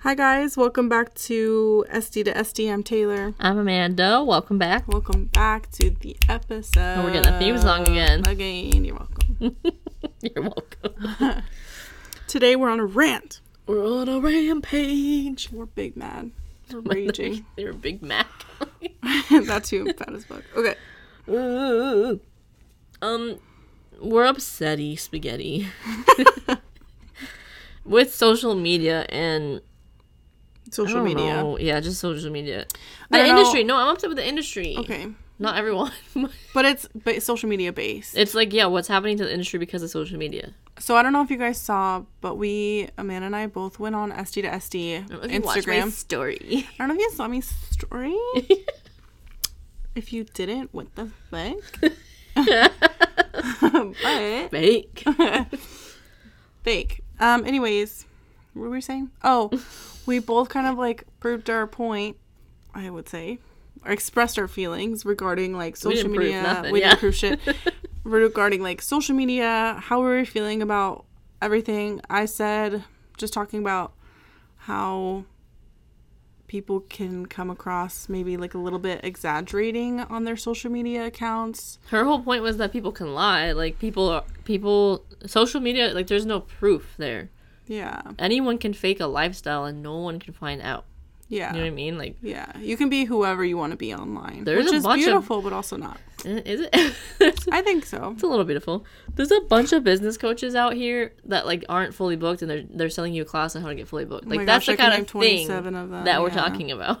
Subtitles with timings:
[0.00, 2.72] Hi guys, welcome back to SD to SD.
[2.72, 3.34] I'm Taylor.
[3.40, 4.22] I'm Amanda.
[4.22, 4.86] Welcome back.
[4.86, 6.98] Welcome back to the episode.
[6.98, 8.22] Oh, we're getting a theme song again.
[8.26, 9.56] Again, you're welcome.
[10.22, 11.42] You're welcome.
[12.28, 13.40] Today we're on a rant.
[13.66, 15.50] We're on a rampage.
[15.50, 16.30] We're big mad.
[16.72, 17.44] We're raging.
[17.56, 18.26] You're a Big Mac.
[19.30, 20.42] That's too fat as fuck.
[20.56, 20.74] Okay.
[23.02, 23.38] um,
[24.00, 25.68] we're upsetty spaghetti
[27.84, 29.60] with social media and
[30.70, 31.34] Social media.
[31.42, 31.58] know.
[31.58, 32.66] Yeah, just social media.
[33.10, 33.64] The don't know- industry.
[33.64, 34.76] No, I'm upset with the industry.
[34.78, 35.08] Okay.
[35.38, 35.92] Not everyone.
[36.54, 38.16] But it's ba- social media based.
[38.16, 40.54] it's like yeah, what's happening to the industry because of social media?
[40.78, 43.94] So I don't know if you guys saw, but we, Amanda and I, both went
[43.94, 45.90] on SD to SD Instagram.
[45.90, 46.66] story.
[46.66, 48.14] I don't know if you saw me story.
[49.94, 51.92] if you didn't, what the fuck?
[54.02, 55.04] but Fake.
[56.62, 57.00] fake.
[57.20, 57.44] Um.
[57.46, 58.04] Anyways,
[58.56, 59.10] what were we saying?
[59.22, 59.50] Oh,
[60.06, 62.16] we both kind of like proved our point.
[62.74, 63.38] I would say,
[63.84, 66.42] or expressed our feelings regarding like social prove media.
[66.42, 66.90] nothing, we yeah.
[66.90, 67.40] didn't prove shit.
[68.04, 71.04] regarding like social media, how we were feeling about
[71.40, 72.00] everything.
[72.10, 72.84] I said,
[73.16, 73.94] just talking about
[74.56, 75.24] how
[76.46, 81.78] people can come across maybe like a little bit exaggerating on their social media accounts.
[81.88, 83.52] Her whole point was that people can lie.
[83.52, 85.92] Like people, are, people, social media.
[85.92, 87.30] Like there's no proof there.
[87.66, 88.02] Yeah.
[88.18, 90.84] Anyone can fake a lifestyle, and no one can find out.
[91.28, 91.48] Yeah.
[91.52, 91.98] You know what I mean?
[91.98, 94.82] Like, Yeah, you can be whoever you want to be online, There's which a is
[94.84, 95.98] bunch of- beautiful, but also not.
[96.24, 97.44] is it?
[97.50, 98.12] I think so.
[98.14, 98.84] It's a little beautiful.
[99.16, 102.62] There's a bunch of business coaches out here that like aren't fully booked, and they're
[102.70, 104.26] they're selling you a class on how to get fully booked.
[104.26, 106.34] Oh Like that's gosh, the kind of thing of them, that we're yeah.
[106.34, 107.00] talking about.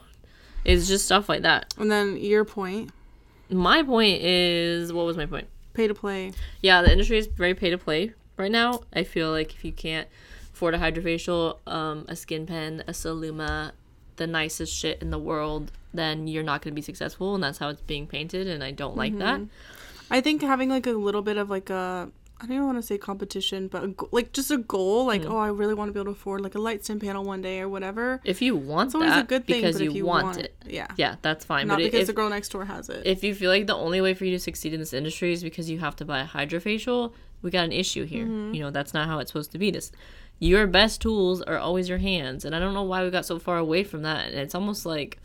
[0.64, 1.72] It's just stuff like that.
[1.78, 2.90] And then your point,
[3.48, 5.46] My point is, what was my point?
[5.74, 6.32] pay to play.
[6.62, 8.80] Yeah, the industry is very pay to play right now.
[8.92, 10.08] I feel like if you can't
[10.56, 13.72] afford a hydrofacial, um, a skin pen, a Celluma,
[14.16, 17.58] the nicest shit in the world, then you're not going to be successful, and that's
[17.58, 18.46] how it's being painted.
[18.46, 19.42] And I don't like that.
[20.10, 22.08] I think having like a little bit of like a
[22.38, 25.24] I don't even want to say competition, but a, go- like just a goal, like
[25.24, 25.32] Hmm.
[25.32, 27.40] oh, I really want to be able to afford like a light skin panel one
[27.42, 28.20] day or whatever.
[28.24, 30.38] If you want It's always that a good thing, because you, if you want, want,
[30.38, 31.66] it, yeah, yeah, that's fine.
[31.66, 33.06] not but because if the girl next door has it.
[33.06, 35.42] if you feel like the only way for you to succeed in this industry is
[35.42, 37.12] because you have to buy a hydrofacial,
[37.42, 38.24] we got an issue here.
[38.24, 38.54] Mm-hmm.
[38.54, 39.70] You know, that's not how it's supposed to be.
[39.70, 39.90] This
[40.38, 43.38] your best tools are always your hands, and I don't know why we got so
[43.38, 44.28] far away from that.
[44.30, 45.18] And it's almost like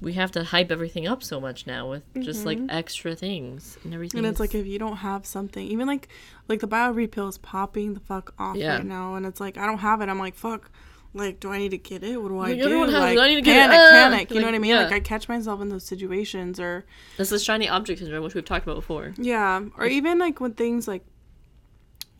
[0.00, 3.92] we have to hype everything up so much now with just like extra things and
[3.92, 4.18] everything.
[4.18, 4.24] Mm-hmm.
[4.24, 6.08] and it's like if you don't have something, even like
[6.48, 8.76] like the BioRePeel is popping the fuck off Yeah.
[8.76, 10.08] right now, and it's like I don't have it.
[10.08, 10.70] I'm like fuck.
[11.12, 12.22] Like, do I need to get it?
[12.22, 12.64] What do I Like, do?
[12.66, 13.16] everyone has it.
[13.16, 13.72] like, I need to get it.
[13.72, 13.90] panic, Ah!
[14.10, 14.30] panic.
[14.30, 14.70] You know what I mean?
[14.70, 14.84] yeah.
[14.84, 16.84] Like, I catch myself in those situations, or
[17.16, 19.12] this is shiny object syndrome, which we've talked about before.
[19.18, 21.04] Yeah, or even like when things like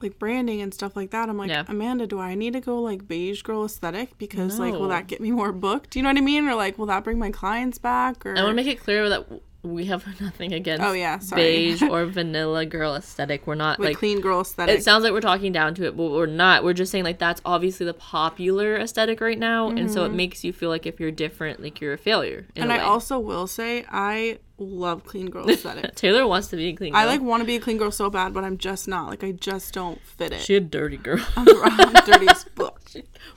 [0.02, 1.28] like branding and stuff like that.
[1.28, 1.64] I'm like, Yeah.
[1.68, 5.20] Amanda, do I need to go like beige girl aesthetic because like will that get
[5.20, 5.90] me more booked?
[5.90, 6.46] Do you know what I mean?
[6.48, 8.24] Or like will that bring my clients back?
[8.26, 9.26] Or I want to make it clear that
[9.62, 11.42] we have nothing against Oh, yeah, sorry.
[11.42, 13.46] beige or vanilla girl aesthetic.
[13.46, 14.78] We're not like, like clean girl aesthetic.
[14.78, 16.64] it sounds like we're talking down to it, but we're not.
[16.64, 20.44] We're just saying like that's obviously the popular aesthetic right now, and so it makes
[20.44, 22.46] you feel like if you're different, like you're a failure.
[22.54, 22.62] Mm-hmm.
[22.62, 25.94] and a I also will say I love clean girl aesthetic.
[25.94, 26.92] Taylor wants to be a clean.
[26.92, 27.00] Girl.
[27.00, 29.08] I like want to be a clean girl so bad, but I'm just not.
[29.08, 30.42] Like I just don't fit it.
[30.42, 31.24] she a dirty girl.
[31.36, 32.80] I'm, I'm dirty as fuck.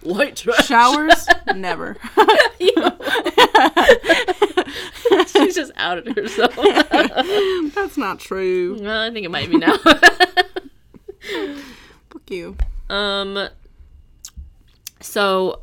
[0.01, 0.67] White trash.
[0.67, 1.97] Showers, never.
[5.27, 6.55] She's just outed herself.
[7.75, 8.77] That's not true.
[8.81, 9.77] well, I think it might be now.
[12.09, 12.57] Fuck you.
[12.89, 13.47] um.
[14.99, 15.61] So.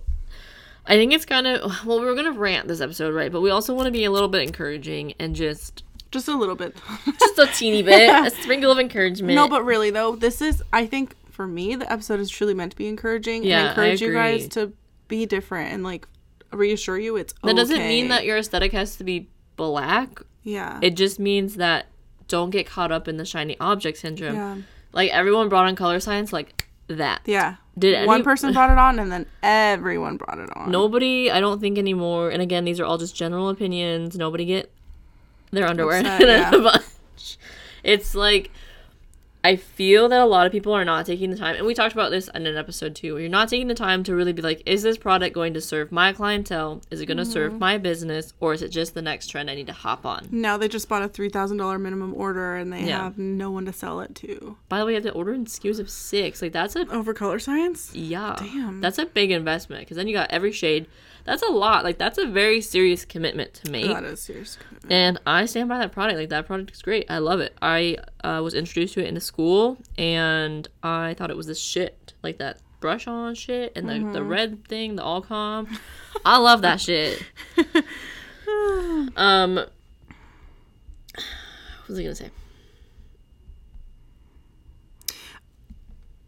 [0.91, 2.01] I think it's kind of well.
[2.01, 3.31] We were gonna rant this episode, right?
[3.33, 6.57] But we also want to be a little bit encouraging and just Just a little
[6.57, 6.77] bit.
[7.19, 9.35] just a teeny bit, a sprinkle of encouragement.
[9.35, 12.73] No, but really though, this is I think for me the episode is truly meant
[12.73, 14.73] to be encouraging Yeah, and encourage you guys to
[15.09, 16.07] be different and like
[16.53, 20.21] reassure you it's that doesn't mean that your aesthetic has to be black.
[20.43, 21.87] yeah It just means that
[22.29, 24.35] don't get caught up in the shiny object syndrome.
[24.35, 24.57] yeah
[24.93, 27.21] Like everyone brought on Colorescience like that.
[27.25, 27.57] yeah.
[27.79, 30.71] Did one person brought it on and then everyone brought it on.
[30.71, 32.31] Nobody, I don't think anymore.
[32.31, 34.17] And again, these are all just general opinions.
[34.17, 34.71] Nobody get
[35.51, 36.55] their underwear Upset, in yeah.
[36.55, 37.39] a bunch.
[37.83, 38.51] It's like
[39.43, 41.95] I feel that a lot of people are not taking the time, and we talked
[41.95, 43.15] about this in an episode too.
[43.15, 45.63] Where you're not taking the time to really be like, is this product going to
[45.63, 46.83] serve my clientele?
[46.91, 47.33] Is it going to Mm-hmm.
[47.33, 50.29] serve my business, or is it just the next trend I need to hop on?
[50.31, 53.05] Now they just bought a three thousand dollar minimum order and they Yeah.
[53.05, 54.57] have no one to sell it to.
[54.69, 56.43] By the way, you have to order in SKUs of six.
[56.43, 57.91] Like that's a Over Colorescience?
[57.95, 58.81] yeah, Damn.
[58.83, 60.87] that's a big investment because then you got every shade.
[61.25, 61.85] That's a lot.
[61.85, 63.87] Like that's a very serious commitment to make.
[63.87, 64.57] That is serious.
[64.57, 64.93] commitment.
[64.93, 66.19] And I stand by that product.
[66.19, 67.11] Like that product is great.
[67.11, 67.55] I love it.
[67.61, 71.61] I uh, was introduced to it in the school, and I thought it was this
[71.61, 72.13] shit.
[72.23, 74.13] Like that brush on shit and the, Mm-hmm.
[74.13, 75.69] the red thing, the all calm.
[76.25, 77.23] I love that shit.
[79.17, 79.69] Um, what
[81.89, 82.31] was I gonna say?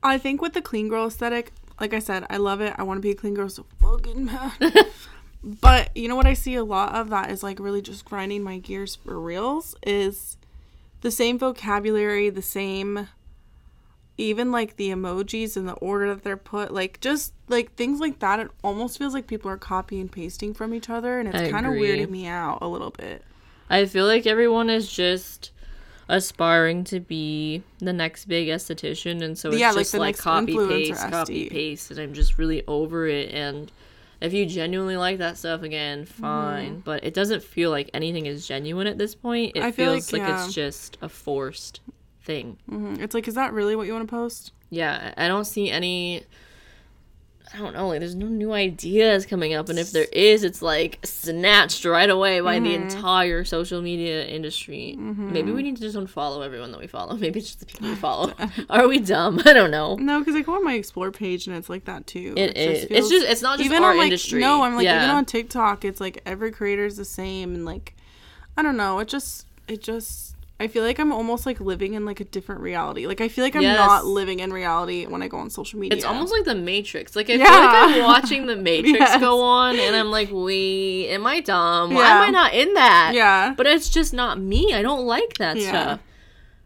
[0.02, 2.74] I think with the clean girl aesthetic, like I said, I love it.
[2.76, 4.86] I want to be a clean girl so fucking bad.
[5.44, 8.42] but you know what I see a lot of that is like really just grinding
[8.42, 10.36] my gears for reals is
[11.02, 13.08] the same vocabulary, the same
[14.18, 18.18] even like the emojis and the order that they're put, like just like things like
[18.20, 18.40] that.
[18.40, 21.66] It almost feels like people are copy and pasting from each other, and it's kind
[21.66, 23.22] of weirding me out a little bit.
[23.68, 25.50] I feel like everyone is just
[26.08, 30.20] aspiring to be the next big esthetician, and so it's Yeah, like just like, next
[30.20, 33.30] copy paste, copy paste, and I'm just really over it.
[33.32, 33.72] And
[34.22, 36.80] if you genuinely like that stuff, again, fine.
[36.80, 39.52] But it doesn't feel like anything is genuine at this point.
[39.56, 39.66] It Mm-hmm.
[39.66, 40.44] I feel feels like, like, yeah.
[40.44, 41.80] it's just a forced
[42.22, 42.56] thing.
[42.70, 43.00] Mhm.
[43.00, 44.52] It's like, is that really what you want to post?
[44.70, 46.24] Yeah, I don't see any.
[47.54, 47.88] I don't know.
[47.88, 52.08] Like, there's no new ideas coming up, and if there is, it's like snatched right
[52.08, 52.88] away by the Mm-hmm.
[52.88, 54.94] entire social media industry.
[54.96, 57.14] Maybe we need to just unfollow everyone that we follow.
[57.18, 58.32] Maybe it's just the people we follow.
[58.70, 59.40] Are we dumb?
[59.44, 59.96] I don't know.
[59.96, 62.32] No, because I go on my explore page and it's like that too.
[62.36, 62.84] It is.
[62.84, 63.26] It's feels- just.
[63.28, 64.40] It's not just even our on like industry.
[64.40, 67.94] no, I'm like even on TikTok, it's like every creator is the same and like
[68.56, 68.98] I don't know.
[68.98, 70.31] It just it just
[70.62, 73.06] I feel like I'm almost like living in like a different reality.
[73.06, 73.76] Like I feel like I'm Yes.
[73.76, 75.96] not living in reality when I go on social media.
[75.96, 77.16] It's almost like the Matrix.
[77.16, 77.46] Like I Yeah.
[77.50, 79.20] feel like I'm watching the Matrix Yes.
[79.20, 81.92] go on, and I'm like, "Wait, am I dumb?
[81.94, 83.54] Why am I not in that?" yeah.
[83.56, 84.72] But it's just not me.
[84.72, 85.68] I don't like that Yeah.
[85.68, 86.00] stuff.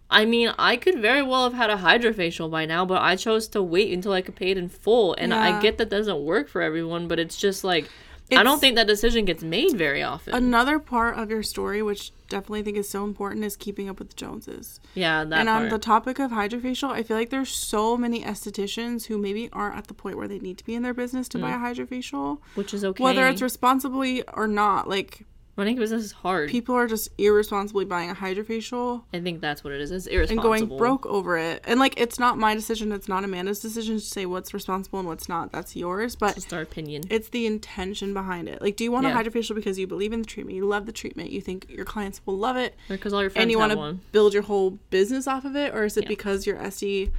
[0.08, 3.48] I mean, I could very well have had a hydrofacial by now, but I chose
[3.48, 5.14] to wait until I could pay it in full.
[5.18, 7.88] And I get that doesn't work for everyone, but it's just like
[8.32, 10.34] I don't think that decision gets made very often.
[10.34, 14.08] Another part of your story, which definitely think is so important, is keeping up with
[14.08, 14.80] the Joneses.
[14.94, 15.62] yeah, that and part.
[15.62, 19.76] on the topic of hydrofacial, I feel like there's so many estheticians who maybe aren't
[19.76, 21.56] at the point where they need to be in their business to buy Mm.
[21.56, 23.02] a hydrofacial, which is okay.
[23.02, 24.88] whether it's responsibly or not.
[24.88, 25.24] Like
[25.56, 26.50] running a business is hard.
[26.50, 29.90] people are just irresponsibly buying a hydrofacial I think that's what it is.
[29.90, 30.52] It's irresponsible.
[30.52, 30.68] and irresponsible.
[30.76, 31.64] going broke over it.
[31.66, 35.08] And like it's not my decision, it's not Amanda's decision to say what's responsible and
[35.08, 35.52] what's not.
[35.52, 37.04] That's yours, but Just our opinion.
[37.10, 38.60] it's the intention behind it.
[38.60, 39.18] Like do you want Yeah.
[39.18, 41.84] a hydrofacial because you believe in the treatment, you love the treatment, you think your
[41.86, 44.00] clients will love it, Because all your friends and you have want to one.
[44.12, 46.08] build your whole business off of it or is it Yeah.
[46.08, 47.10] because your SD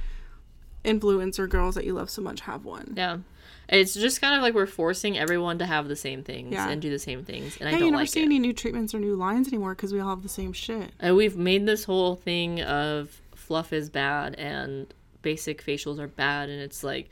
[0.84, 2.94] influencer girls that you love so much have one?
[2.96, 3.18] Yeah.
[3.68, 6.68] It's just kind of like we're forcing everyone to have the same things Yeah.
[6.70, 8.24] and do the same things, and I don't you never like see it.
[8.24, 10.90] any new treatments or new lines anymore because we all have the same shit.
[10.98, 14.92] And we've made this whole thing of fluff is bad and
[15.22, 17.10] basic facials are bad, and it's like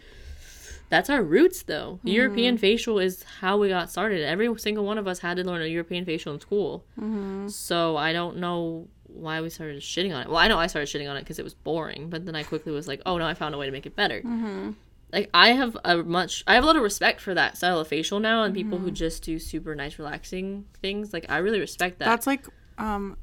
[0.89, 1.95] that's our roots though.
[1.99, 2.09] Mm-hmm.
[2.09, 4.23] European facial is how we got started.
[4.25, 6.85] Every single one of us had to learn a European facial in school.
[6.99, 7.49] Mm-hmm.
[7.49, 10.29] So I don't know why we started shitting on it.
[10.29, 12.45] Well, I know I started shitting on it because it was boring, but then I
[12.45, 14.21] quickly was like, oh no, I found a way to make it better.
[14.21, 14.71] Mm-hmm.
[15.17, 17.89] Like I have a much, I have a lot of respect for that style of
[17.89, 18.85] facial now, and people Mm-hmm.
[18.89, 21.15] who just do super nice, relaxing things.
[21.15, 22.05] Like I really respect that.
[22.05, 22.45] That's like
[22.77, 23.17] um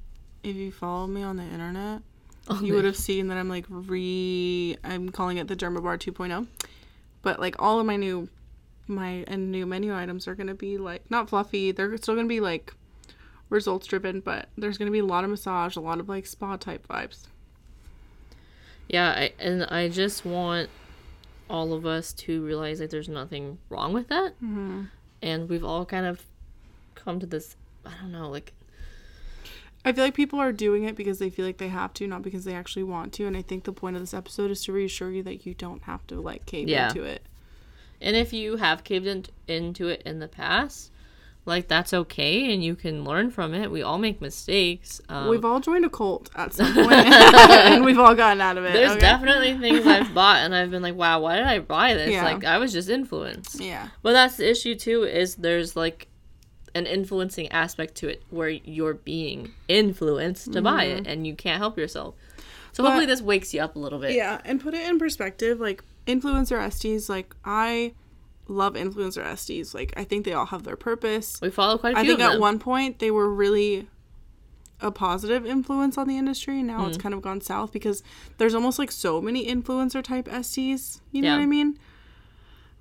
[0.43, 2.01] if you follow me on the internet,
[2.61, 6.47] you would have seen that I'm like re I'm calling it the Dermabar 2.0.
[7.21, 8.27] But like all of my new
[8.87, 12.39] my and new menu items are gonna be like not fluffy, they're still gonna be
[12.39, 12.73] like
[13.49, 16.55] results driven, but there's gonna be a lot of massage, a lot of like spa
[16.57, 17.27] type vibes.
[18.89, 20.69] Yeah, I, and I just want
[21.53, 24.33] all of us to realize that there's nothing wrong with that.
[24.43, 24.85] Mm-hmm.
[25.21, 26.23] And we've all kind of
[26.95, 27.55] come to this,
[27.85, 28.51] I don't know, like,
[29.85, 32.21] I feel like people are doing it because they feel like they have to, not
[32.23, 33.27] because they actually want to.
[33.27, 35.83] And I think the point of this episode is to reassure you that you don't
[35.83, 36.87] have to like cave Yeah.
[36.89, 37.21] into it.
[38.01, 40.91] and if you have caved in, into it in the past,
[41.45, 43.69] like, that's okay and you can learn from it.
[43.69, 45.01] We all make mistakes.
[45.09, 48.65] Um, We've all joined a cult at some point, and we've all gotten out of
[48.65, 48.73] it.
[48.73, 48.99] there's okay?
[49.01, 52.11] definitely things I've bought and I've been like, wow, why did I buy this?
[52.11, 52.23] Yeah.
[52.23, 53.59] Like, I was just influenced.
[53.59, 53.89] yeah.
[54.01, 55.03] But that's the issue too.
[55.03, 56.07] Is there's like
[56.75, 61.59] an influencing aspect to it where you're being influenced to buy it and you can't
[61.59, 62.15] help yourself.
[62.71, 64.13] So But- hopefully this wakes you up a little bit.
[64.13, 67.93] Yeah, and put it in perspective, like influencer SDs, like I
[68.47, 69.73] love influencer SDs.
[69.73, 71.39] Like I think they all have their purpose.
[71.41, 73.87] We follow quite a few I think at one point they were really
[74.81, 76.61] a positive influence on the industry.
[76.61, 76.89] Now Mm.
[76.89, 78.03] it's kind of gone south because
[78.37, 80.99] there's almost like so many influencer type SDs.
[81.11, 81.35] You know Yeah.
[81.37, 81.79] what I mean?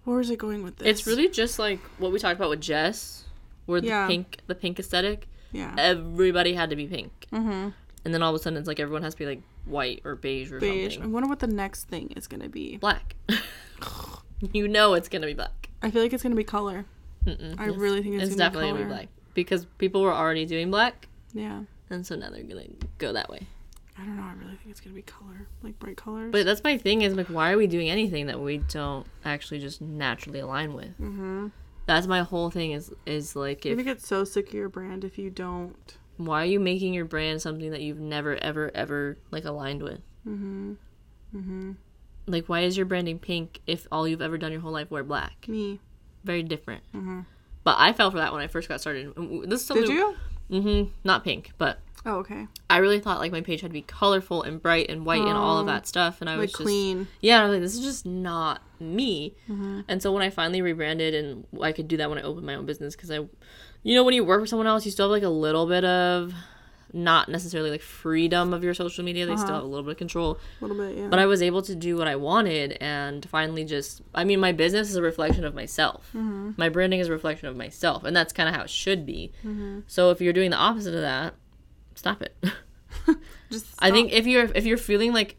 [0.04, 0.88] Where is it going with this?
[0.88, 3.25] It's really just like what we talked about with Jess,
[3.66, 4.09] where the Yeah.
[4.09, 5.28] pink, the pink aesthetic.
[5.52, 7.69] yeah, Everybody had to be pink, mm-hmm.
[8.04, 10.16] and then all of a sudden it's like everyone has to be like white or
[10.16, 10.99] beige or beige.
[10.99, 12.78] I wonder what the next thing is gonna be.
[12.78, 13.14] Black.
[14.52, 15.68] you know it's gonna be black.
[15.82, 16.84] I feel like it's gonna be color.
[17.26, 17.58] Mm-mm.
[17.58, 20.44] I It's- really think it's, it's definitely be gonna be black because people were already
[20.44, 21.62] doing black, Yeah.
[21.90, 22.66] and so now they're gonna
[22.99, 23.46] go that way.
[23.99, 24.22] I don't know.
[24.22, 26.32] I really think it's gonna be color, like bright colors.
[26.32, 29.58] But that's my thing is like, why are we doing anything that we don't actually
[29.61, 30.99] just naturally align with?
[30.99, 31.49] mm-hmm.
[31.84, 35.04] That's my whole thing is is like, if you get so sick of your brand
[35.04, 35.96] if you don't.
[36.16, 40.00] why are you making your brand something that you've never ever ever like aligned with?
[40.26, 40.72] Mm-hmm.
[41.37, 41.72] Mm-hmm.
[42.26, 45.02] Like, why is your branding pink if all you've ever done your whole life wear
[45.02, 45.47] black?
[45.49, 45.81] Me.
[46.25, 46.83] Very different.
[46.95, 47.21] Mm-hmm.
[47.64, 49.12] But I fell for that when I first got started.
[49.47, 50.17] This is Did you?
[50.50, 50.91] Mm-hmm.
[51.05, 52.49] Not pink, but Oh, okay.
[52.69, 55.37] I really thought like my page had to be colorful and bright and white and
[55.37, 57.07] all of Oh, that stuff, and I was Like just clean.
[57.21, 59.37] yeah, I was like, this is just not me.
[59.49, 59.83] Mm-hmm.
[59.87, 62.57] And so when I finally rebranded, and I could do that when I opened my
[62.57, 63.21] own business, because I,
[63.85, 65.85] you know, when you work for someone else, you still have like a little bit
[65.85, 66.35] of,
[66.94, 69.25] not necessarily like freedom of your social media.
[69.26, 69.54] They still Uh-huh.
[69.56, 70.38] have a little bit of control.
[70.61, 71.08] A little bit, yeah.
[71.08, 74.52] But I was able to do what I wanted, and finally just, I mean, my
[74.52, 76.08] business is a reflection of myself.
[76.14, 76.52] Mm-hmm.
[76.56, 79.32] My branding is a reflection of myself, and that's kind of how it should be.
[79.44, 79.80] Mm-hmm.
[79.87, 81.34] So if you're doing the opposite of that,
[81.94, 82.37] stop it.
[83.50, 85.37] Just I think if you're if you're feeling like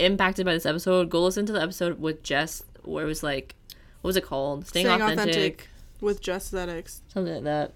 [0.00, 3.54] impacted by this episode, go listen to the episode with Jess where it was like
[4.02, 4.66] what was it called?
[4.66, 5.68] Staying, Staying authentic, authentic.
[6.00, 7.72] with just aesthetics Something like that.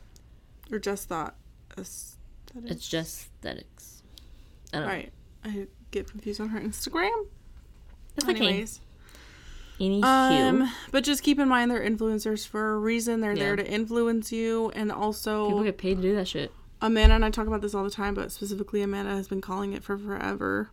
[0.70, 1.37] or just thought
[2.66, 4.02] It's just aesthetics.
[4.73, 5.12] I don't right.
[5.45, 7.11] I get confused on her Instagram.
[7.11, 7.26] know.
[8.16, 8.37] It's okay.
[8.47, 8.80] Anyways,
[9.80, 10.02] Anywho.
[10.04, 13.21] um, but just keep in mind they're influencers for a reason.
[13.21, 16.52] They're there to influence you, and also People get paid to do that shit.
[16.83, 19.73] Amanda and I talk about this all the time, but specifically Amanda has been calling
[19.73, 20.71] it for forever.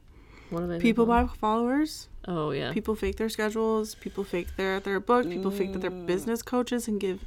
[0.49, 2.07] What have I People buy followers.
[2.27, 2.71] Oh yeah.
[2.73, 3.95] People fake their schedules.
[3.95, 5.29] People fake their their book.
[5.29, 6.05] People fake that they're Mm.
[6.05, 7.23] business coaches and give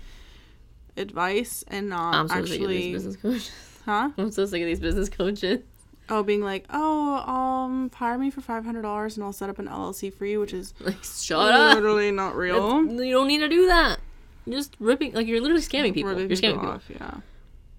[0.97, 3.50] advice and not I'm so actually, business coaches.
[3.84, 4.10] huh?
[4.18, 5.60] I'm so sick of these business coaches.
[6.08, 9.58] Oh, being like, oh, um, hire me for five hundred dollars and I'll set up
[9.60, 11.75] an LLC for you, which is Like shut up.
[11.76, 12.82] literally not real.
[12.82, 14.00] That's- You don't need to do that.
[14.46, 16.10] You're just ripping like you're literally scamming people.
[16.10, 16.68] Ripping You're scamming people.
[16.70, 17.14] off, yeah.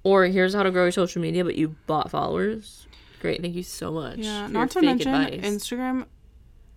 [0.03, 2.87] Or here's how to grow your social media, but you bought followers.
[3.19, 4.17] Great, thank you so much.
[4.19, 5.41] Yeah, not to mention advice.
[5.41, 6.05] Instagram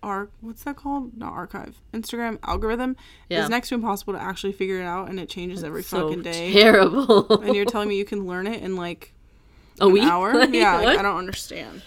[0.03, 1.17] arc what's that called?
[1.17, 1.75] Not archive.
[1.93, 2.95] Instagram algorithm
[3.29, 3.43] Yeah.
[3.43, 6.21] is next to impossible to actually figure it out and it changes every so fucking
[6.23, 6.51] day.
[6.51, 7.41] Terrible.
[7.41, 9.13] and you're telling me you can learn it in like
[9.81, 10.03] a an week?
[10.03, 10.33] hour?
[10.33, 10.99] Like, yeah, like.
[10.99, 11.81] I don't understand.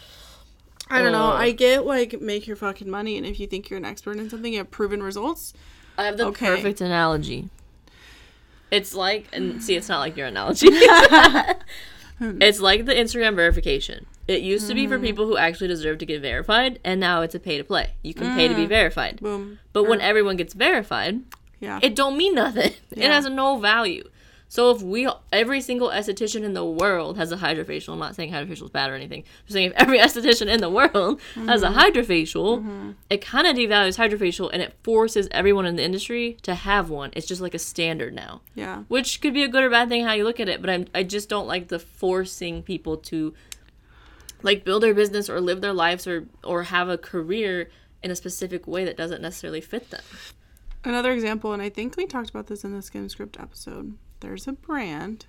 [0.90, 1.32] I don't know.
[1.32, 4.30] I get like make your fucking money and if you think you're an expert in
[4.30, 5.52] something, you have proven results.
[5.98, 6.46] I have the Okay.
[6.46, 7.50] perfect analogy.
[8.70, 10.68] It's like, and see, it's not like your analogy.
[12.20, 14.06] it's like the Instagram verification.
[14.26, 17.34] It used to be for people who actually deserve to get verified, and now it's
[17.34, 17.92] a pay to play.
[18.02, 18.58] You can pay to Mm.
[18.58, 19.20] be verified.
[19.20, 19.58] Boom.
[19.72, 21.22] But when everyone gets verified,
[21.60, 21.80] Yeah.
[21.82, 22.72] it don't mean nothing.
[22.90, 24.06] It has no value.
[24.50, 28.32] So if we, every single esthetician in the world has a hydrofacial, I'm not saying
[28.32, 29.24] hydrofacial is bad or anything.
[29.46, 31.78] I'm saying if every esthetician in the world has Mm-hmm.
[31.78, 36.54] a hydrofacial, it kind of devalues hydrofacial and it forces everyone in the industry to
[36.54, 37.10] have one.
[37.12, 38.84] It's just like a standard now, yeah.
[38.88, 40.60] which could be a good or bad thing how you look at it.
[40.62, 43.34] But I'm, I just don't like the forcing people to
[44.42, 47.70] like build their business or live their lives or or have a career
[48.02, 50.02] in a specific way that doesn't necessarily fit them.
[50.84, 53.98] Another example, and I think we talked about this in the Skin Script episode.
[54.20, 55.26] There's a brand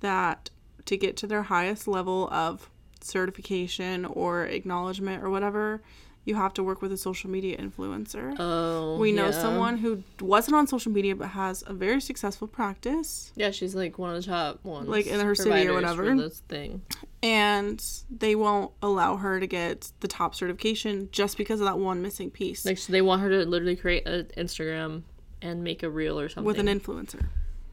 [0.00, 0.50] that
[0.86, 2.70] to get to their highest level of
[3.00, 5.82] certification or acknowledgement or whatever,
[6.24, 8.36] you have to work with a social media influencer.
[8.38, 9.30] Oh, we know yeah.
[9.32, 13.98] someone who wasn't on social media but has a very successful practice Yeah, she's like
[13.98, 16.14] one of the top ones, Like, in her city or whatever.
[16.16, 16.82] This thing,
[17.22, 22.02] and they won't allow her to get the top certification just because of that one
[22.02, 25.02] missing piece like so they want her to literally create an Instagram
[25.40, 26.44] and make a reel or something.
[26.46, 27.26] with an influencer.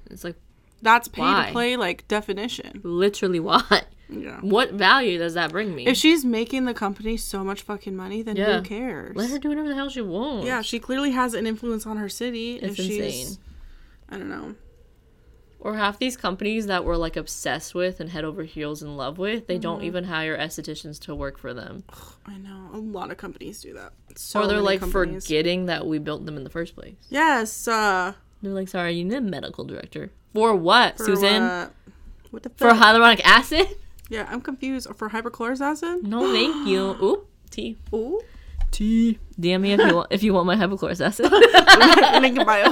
[0.10, 0.36] It's like
[0.82, 1.46] That's pay Why?
[1.48, 2.82] to play like definition.
[2.84, 3.84] literally why?
[4.10, 4.39] Yeah.
[4.42, 5.86] What value does that bring me?
[5.86, 8.58] If she's making the company so much fucking money, then Yeah.
[8.58, 9.16] who cares?
[9.16, 10.48] Let her do whatever the hell she wants.
[10.48, 12.56] yeah, she clearly has an influence on her city.
[12.56, 13.38] it's if she's, insane.
[14.10, 14.56] I don't know.
[15.62, 19.18] Or half these companies that we're like obsessed with and head over heels in love
[19.18, 19.62] with, they Mm-hmm.
[19.62, 21.84] don't even hire estheticians to work for them.
[22.25, 23.92] I know a lot of companies do that.
[24.16, 25.25] So or they're like companies.
[25.25, 26.96] forgetting that we built them in the first place.
[27.10, 27.68] Yes.
[27.68, 30.12] Uh, They're like, sorry, you need a medical director.
[30.34, 31.41] For what, for, Susan?
[31.41, 31.69] uh,
[32.31, 32.77] what the for fuck?
[32.77, 33.67] hyaluronic acid?
[34.10, 34.88] yeah, I'm confused.
[34.89, 36.03] Or for hypochlorous acid?
[36.03, 36.96] No, thank you.
[37.01, 37.77] Oop, tea.
[37.93, 38.22] Ooh.
[38.72, 39.17] Tea.
[39.39, 41.31] DM me if you want if you want my hypochlorous acid.
[42.22, 42.72] Link in bio.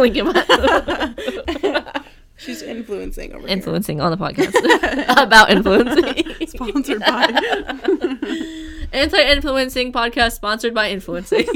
[0.00, 2.02] Link in my
[2.38, 4.54] She's influencing over influencing on the podcast
[5.22, 6.46] about influencing.
[6.46, 7.26] Sponsored by.
[8.94, 11.46] Anti-influencing podcast sponsored by influencing.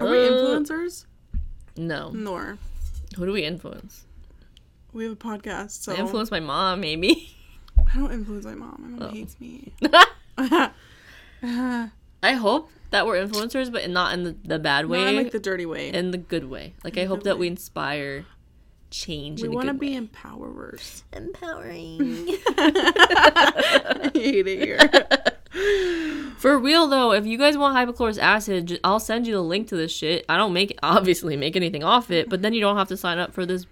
[0.00, 1.06] Are we Uh, influencers?
[1.76, 2.10] no.
[2.10, 2.58] Nor.
[3.16, 4.06] Who do we influence?
[4.92, 7.36] We have a podcast, so I influence my mom, maybe.
[7.78, 8.76] I don't influence my mom.
[8.80, 9.12] My mom Oh.
[9.14, 9.72] hates me.
[12.22, 15.08] I hope that we're influencers, but not in the, the bad Not way.
[15.08, 15.90] in like the dirty way.
[15.90, 16.74] in the good way.
[16.84, 17.40] Like I hope that way.
[17.42, 18.26] we inspire
[18.90, 19.42] change.
[19.42, 20.06] We in want to be way.
[20.06, 21.02] empowerers.
[21.12, 22.28] empowering.
[22.48, 24.78] I hate it here.
[26.38, 29.76] For real though, if you guys want hypochlorous acid, I'll send you the link to
[29.76, 30.24] this shit.
[30.28, 33.18] I don't make obviously make anything off it, but then you don't have to sign
[33.18, 33.66] up for this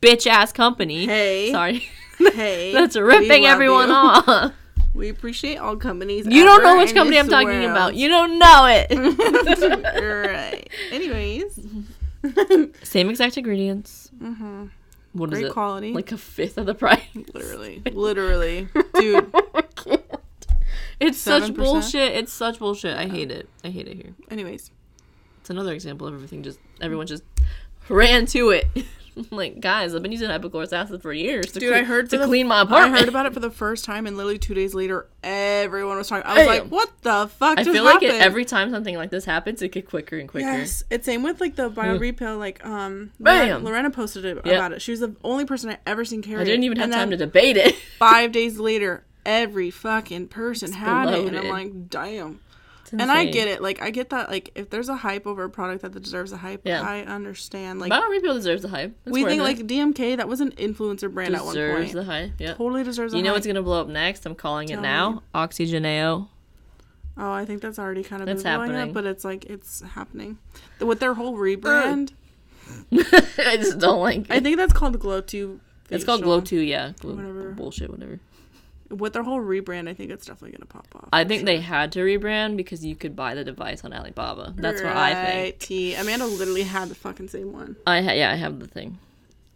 [0.00, 1.06] bitch ass company.
[1.06, 1.50] Hey.
[1.52, 1.88] Sorry.
[2.34, 3.94] Hey, That's ripping everyone you.
[3.94, 4.52] off.
[4.94, 6.26] We appreciate all companies.
[6.26, 7.70] You don't know which company I'm this talking world.
[7.70, 7.94] about.
[7.94, 8.90] You don't know it.
[10.26, 10.68] right.
[10.90, 11.60] Anyways,
[12.82, 14.10] Same exact ingredients.
[14.20, 14.66] mm-hmm.
[15.12, 15.52] What is great it?
[15.52, 15.92] quality.
[15.94, 17.00] Like a fifth of the price.
[17.32, 19.32] literally, literally, dude.
[21.00, 21.56] It's such 7%?
[21.56, 22.12] bullshit.
[22.12, 22.96] It's such bullshit.
[22.96, 23.48] I hate it.
[23.64, 24.14] I hate it here.
[24.30, 24.70] Anyways,
[25.40, 27.22] It's another example of everything just everyone just
[27.88, 28.66] ran to it.
[29.30, 32.18] like guys, I've been using hypochlorous acid for years to, Dude, cle- I heard to
[32.18, 32.94] the- clean my apartment.
[32.94, 36.08] I heard about it for the first time, and literally two days later, everyone was
[36.08, 36.24] talking.
[36.26, 36.64] I was like.
[36.68, 39.88] "What the fuck I feel like it, every time something like this happens, it get
[39.88, 40.46] quicker and quicker.
[40.46, 42.38] Yes, it's same with like the BioRePeel.
[42.38, 43.48] Like, um, Bam!
[43.48, 44.46] Lorena, Lorena posted it Yep.
[44.46, 44.80] about it.
[44.82, 47.16] She was the only person I ever seen carry I didn't even have time to
[47.16, 47.74] debate it.
[47.98, 52.40] Five days later, every fucking person had it, and I'm like, damn.
[52.92, 53.62] And I get it.
[53.62, 54.28] Like, I get that.
[54.30, 56.82] Like, if there's a hype over a product that deserves a hype, Yeah.
[56.82, 57.78] I understand.
[57.78, 58.96] Like, BioRePeel deserves the hype.
[59.06, 59.44] It's we think it.
[59.44, 61.54] like DMK, that was an influencer brand at one point.
[61.54, 62.32] deserves the hype.
[62.40, 62.54] Yeah.
[62.54, 63.12] Totally deserves.
[63.14, 63.36] You a know hype.
[63.36, 64.26] what's gonna blow up next?
[64.26, 65.10] I'm calling it now.
[65.12, 65.18] me.
[65.36, 66.26] Oxygeneo.
[67.16, 68.88] Oh, I think that's already kind of It's been blowing happening.
[68.90, 70.38] up, but it's like it's happening
[70.80, 72.10] with their whole rebrand.
[72.92, 74.30] I just don't like it.
[74.30, 75.60] I think that's called Glow Two.
[75.90, 76.92] it's called Glow 2, yeah.
[77.00, 77.50] Glow, Whatever.
[77.52, 78.18] Bullshit, whatever.
[78.90, 81.08] With their whole rebrand, I think it's definitely gonna pop off.
[81.12, 81.46] I think sure.
[81.46, 84.52] they had to rebrand because you could buy the device on Alibaba.
[84.56, 85.44] That's what I think.
[85.44, 85.94] Right, T.
[85.94, 87.76] Amanda literally had the fucking same one.
[87.86, 88.98] I ha- yeah, I have the thing.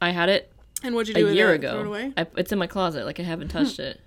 [0.01, 1.57] I had it And what'd you a do with year it?
[1.57, 1.73] ago.
[1.73, 2.13] Throw it away?
[2.17, 3.05] I, it's in my closet.
[3.07, 3.59] Like I haven't hmm.
[3.59, 4.01] touched it.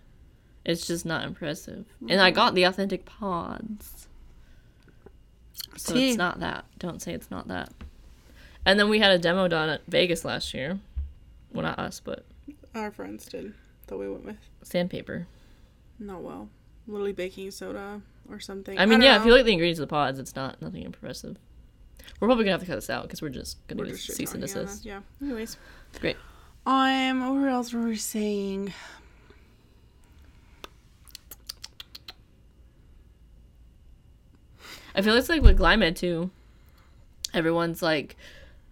[0.63, 1.85] It's just not impressive.
[2.09, 4.07] And I got the authentic pods.
[5.77, 6.65] So it's not that.
[6.77, 7.71] Don't say it's not that.
[8.65, 10.79] And then we had a demo done at Vegas last year.
[11.53, 12.25] Well, not us, but
[12.75, 13.53] Our friends did
[13.87, 14.37] that we went with.
[14.63, 15.27] sandpaper.
[15.99, 16.49] Not well.
[16.87, 18.77] Literally baking soda or something.
[18.77, 19.21] I mean, don't yeah, know.
[19.21, 21.37] if you look at the ingredients of the pods, it's not nothing impressive.
[22.19, 24.31] We're probably gonna have to cut this out because we're just gonna We're just cease
[24.33, 24.85] and desist.
[24.85, 25.01] Yeah.
[25.21, 25.57] Anyways.
[25.99, 26.17] Great.
[26.65, 28.73] Um, what else were we saying?
[34.95, 36.31] I feel it's like with Glymed too.
[37.33, 38.15] Everyone's like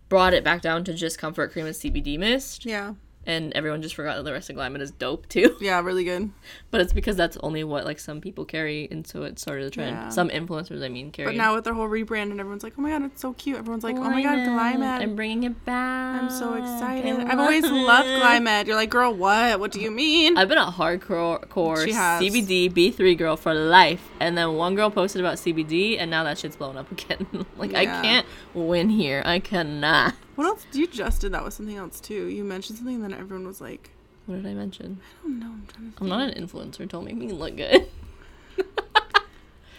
[0.10, 2.94] brought it back down to just comfort cream and CBD mist, Yeah.
[3.26, 5.58] And everyone just forgot that the rest of Glymed is dope too.
[5.66, 6.30] Yeah, really good.
[6.70, 9.72] But it's because that's only what like some people carry, and so it started the
[9.72, 9.96] trend.
[9.96, 10.10] Yeah.
[10.10, 11.30] Some influencers, I mean, carry.
[11.30, 13.58] But now with their whole rebrand and everyone's like, oh my god, it's so cute.
[13.58, 15.02] Everyone's like, oh my god, Glymed.
[15.02, 16.22] I'm bringing it back.
[16.22, 17.20] I'm so excited.
[17.22, 18.08] I've always love loved.
[18.08, 18.68] Glymed.
[18.68, 19.60] You're like, girl, what?
[19.60, 20.38] What do you mean?
[20.38, 24.10] I've been a hardcore core CBD B3 girl for life.
[24.20, 27.46] And then one girl posted about CBD and now that shit's blown up again.
[27.58, 29.22] like I can't win here.
[29.26, 30.16] I cannot.
[30.36, 30.66] What else?
[30.74, 32.28] You just did that with something else too.
[32.28, 33.90] You mentioned something, and then everyone was like,
[34.26, 35.00] What did I mention?
[35.24, 35.46] I don't know.
[35.48, 36.02] I'm trying to.
[36.02, 36.88] I'm not an influencer.
[36.88, 37.88] Don't make me look good.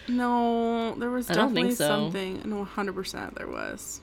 [0.07, 1.87] No, there was I don't definitely think so.
[1.87, 2.41] something.
[2.45, 4.01] No, 100% there was.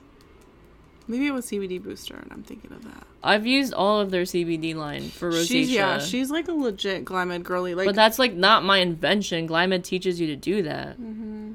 [1.07, 3.05] Maybe it was CBD booster, and I'm thinking of that.
[3.23, 5.47] I've used all of their CBD line for rosacea.
[5.47, 7.75] She's yeah, she's like a legit Glymed girly.
[7.75, 9.47] Like but that's like not my invention.
[9.47, 10.99] Glymed teaches you to do that.
[10.99, 11.53] Mm-hmm.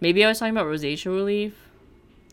[0.00, 1.54] Maybe I was talking about rosacea relief,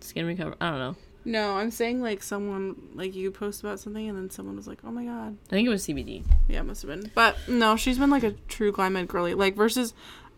[0.02, 0.56] skin recovery.
[0.62, 0.96] I don't know.
[1.26, 4.80] No, I'm saying like someone like you post about something, and then someone was like,
[4.86, 6.24] "Oh my god." I think it was CBD.
[6.48, 7.12] Yeah, it must have been.
[7.16, 9.34] But no, she's been like a true Glymed girly.
[9.34, 9.94] Like versus,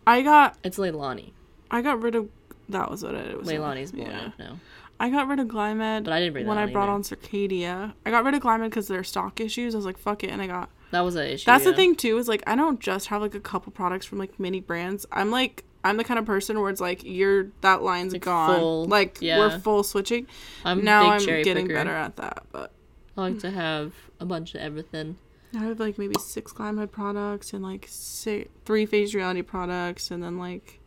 [0.06, 1.32] I got It's Leilani.
[1.70, 2.28] I got rid of.
[2.68, 3.48] That was what it was.
[3.48, 4.30] Leilani's blown Yeah.
[4.38, 4.58] now.
[4.98, 6.92] I got rid of Glymed But I didn't bring when I brought either.
[6.92, 7.92] on Circadia.
[8.06, 9.74] I got rid of Glymed because their stock issues.
[9.74, 10.70] I was like, fuck it, and I got.
[10.92, 11.44] That was an issue.
[11.46, 12.16] That's the thing too.
[12.18, 15.04] Is like I don't just have like a couple products from like many brands.
[15.12, 18.58] I'm like I'm the kind of person where it's like you're that line's Like, gone.
[18.58, 19.38] full- like yeah.
[19.38, 20.26] we're full switching.
[20.64, 21.74] I'm now I'm getting picker.
[21.74, 22.44] better at that.
[22.52, 22.72] But
[23.16, 25.16] I like to have a bunch of everything.
[25.54, 30.22] I have like maybe six Glymed products and like six, three Face Reality products, and
[30.22, 30.80] then like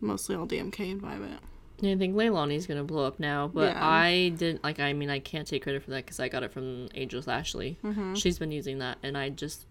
[0.00, 1.40] mostly all DMK and Vivant.
[1.80, 3.86] Yeah, I think Leilani's gonna blow up now, but Yeah.
[3.86, 4.80] I didn't like.
[4.80, 7.78] I mean, I can't take credit for that because I got it from Angels Ashley.
[7.84, 8.14] Mm-hmm.
[8.14, 9.66] She's been using that, and I just,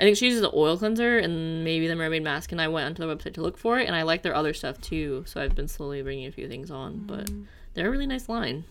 [0.00, 2.86] I think she uses the oil cleanser and maybe the mermaid mask, and I went
[2.86, 5.24] onto their website to look for it, and I like their other stuff too.
[5.26, 7.42] So I've been slowly bringing a few things on, but Mm-hmm.
[7.74, 8.64] they're a really nice line.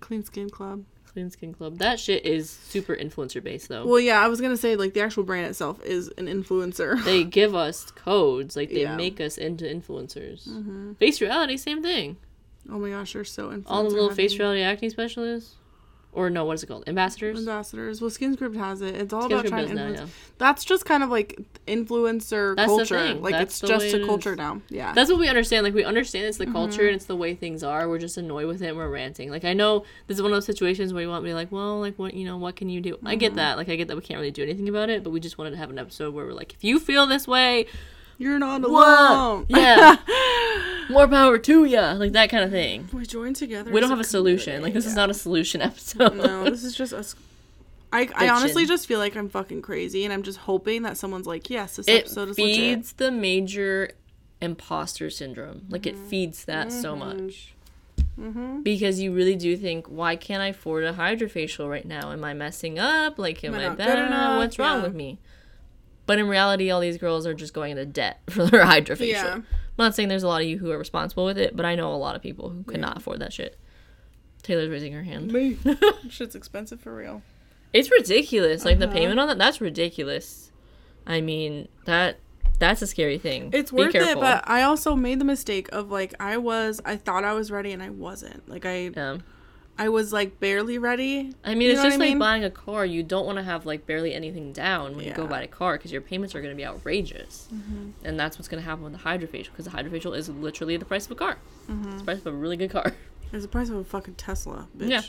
[0.00, 0.84] Clean Skin Club.
[1.12, 1.78] Clean Skin Club.
[1.78, 3.86] That shit is super influencer based though.
[3.86, 7.02] Well, yeah, I was gonna say like the actual brand itself is an influencer.
[7.04, 8.88] they give us codes, like they Yeah.
[8.88, 8.96] Mm-hmm.
[8.98, 10.96] make us into influencers.
[10.98, 12.16] Face reality, same thing.
[12.70, 13.64] Oh my gosh, they're so influencer.
[13.66, 15.54] All the little face reality acne specialists.
[16.16, 16.84] Or no, what is it called?
[16.88, 17.38] Ambassadors.
[17.38, 18.00] ambassadors.
[18.00, 18.96] Well, Skin Script has it.
[18.96, 20.10] It's all about trying to now, influence.
[20.10, 20.30] yeah.
[20.38, 22.98] That's just kind of like influencer That's the culture.
[22.98, 23.22] thing.
[23.22, 24.38] Like That's it's the just a it culture is.
[24.38, 24.60] now.
[24.68, 24.92] Yeah.
[24.92, 25.64] That's what we understand.
[25.64, 26.86] Like we understand it's the culture Mm-hmm.
[26.88, 27.88] and it's the way things are.
[27.88, 28.68] We're just annoyed with it.
[28.68, 29.30] and We're ranting.
[29.30, 31.80] Like I know this is one of those situations where you want me like, well,
[31.80, 32.98] like what you know, what can you do?
[33.04, 33.18] I Mm-hmm.
[33.18, 33.56] get that.
[33.56, 35.50] Like I get that we can't really do anything about it, but we just wanted
[35.50, 37.66] to have an episode where we're like, if you feel this way,
[38.18, 39.10] You're not what?
[39.10, 39.46] alone.
[39.48, 39.96] Yeah,
[40.90, 41.92] more power to ya.
[41.92, 42.88] Like that kind of thing.
[42.92, 43.70] we join together.
[43.70, 44.62] We don't have a solution.
[44.62, 46.16] Like this is not a solution episode.
[46.16, 47.14] No, this is just us.
[47.92, 51.26] I, I honestly just feel like I'm fucking crazy, and I'm just hoping that someone's
[51.26, 53.90] like, yes, this it episode is feeds the major
[54.40, 55.66] imposter syndrome.
[55.70, 57.52] Like it feeds that so much.
[58.18, 58.62] Mm-hmm.
[58.62, 62.12] Because you really do think, why can't I afford a hydrofacial right now?
[62.12, 63.18] Am I messing up?
[63.18, 64.06] Like, am Am I I not good bad?
[64.06, 64.38] enough?
[64.38, 64.82] What's wrong Yeah.
[64.84, 65.18] with me?
[66.06, 69.08] But in reality, all these girls are just going into debt for their hydrofacial.
[69.12, 69.34] Yeah.
[69.34, 69.44] I'm
[69.84, 71.92] not saying there's a lot of you who are responsible with it, but I know
[71.92, 73.58] a lot of people who cannot afford that shit.
[74.42, 75.32] Taylor's raising her hand.
[75.32, 75.58] Me.
[76.08, 77.22] Shit's expensive for real.
[77.72, 78.64] It's ridiculous.
[78.64, 78.94] Like the Uh-huh.
[78.94, 80.50] payment on that, that's ridiculous.
[81.06, 82.18] I mean, that
[82.58, 83.50] that's a scary thing.
[83.52, 86.96] It's Be worth it, but I also made the mistake of like I was I
[86.96, 88.48] thought I was ready and I wasn't.
[88.48, 89.18] Like I yeah.
[89.78, 91.34] I was like barely ready.
[91.44, 92.18] I mean, You it's just like mean?
[92.18, 92.86] buying a car.
[92.86, 95.76] You don't want to have like barely anything down when you go buy a car
[95.76, 97.90] because your payments are going to be outrageous, Mm-hmm.
[98.06, 100.84] and that's what's going to happen with the hydrofacial because the hydrofacial is literally the
[100.86, 101.36] price of a car.
[101.68, 101.88] Mm-hmm.
[101.90, 102.94] It's the price of a really good car.
[103.32, 104.88] It's the price of a fucking Tesla, bitch.
[104.88, 105.02] Yeah.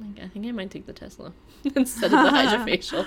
[0.00, 1.32] Like, I think I might take the Tesla
[1.76, 3.06] instead of the hydrofacial.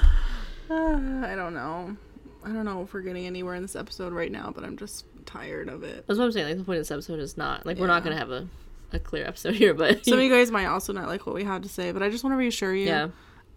[0.69, 0.73] Uh,
[1.27, 1.97] I don't know.
[2.45, 5.05] I don't know if we're getting anywhere in this episode right now, but I'm just
[5.25, 6.05] tired of it.
[6.07, 6.47] That's what I'm saying.
[6.47, 8.47] Like the point of this episode is not like we're not going to have a,
[8.93, 11.43] a clear episode here, but Some of you guys might also not like what we
[11.43, 12.85] had to say, but I just want to reassure you.
[12.87, 13.07] yeah,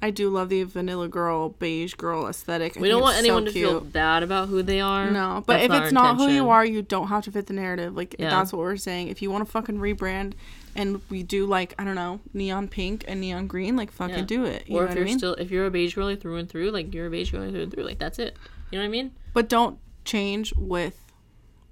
[0.02, 2.76] I do love the vanilla girl, beige girl aesthetic.
[2.76, 5.10] I we don't want anyone so to feel bad about who they are.
[5.10, 7.46] No, but That's if our it's not who you are, you don't have to fit
[7.46, 7.96] the narrative.
[7.96, 8.28] Like Yeah.
[8.30, 9.08] that's what we're saying.
[9.08, 10.34] If you want to fucking rebrand,
[10.74, 14.22] and we do like I don't know neon pink and neon green, like fucking Yeah.
[14.24, 14.64] do it.
[14.68, 15.18] You or know if what I you're mean?
[15.18, 17.62] still if you're a beige girly through and through, like you're a beige girly through
[17.62, 18.36] and through, like that's it.
[18.70, 19.12] You know what I mean?
[19.32, 21.00] but don't change with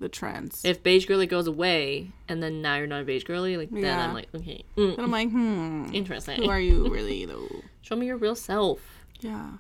[0.01, 0.65] the trends.
[0.65, 3.83] if beige girly goes away and then now you're not a beige girly, like then
[3.85, 4.07] Yeah.
[4.09, 6.43] I'm like, okay, mm, then I'm like, hmm, interesting.
[6.43, 7.49] who are you really though?
[7.83, 8.81] Show me your real self.
[9.21, 9.51] Yeah,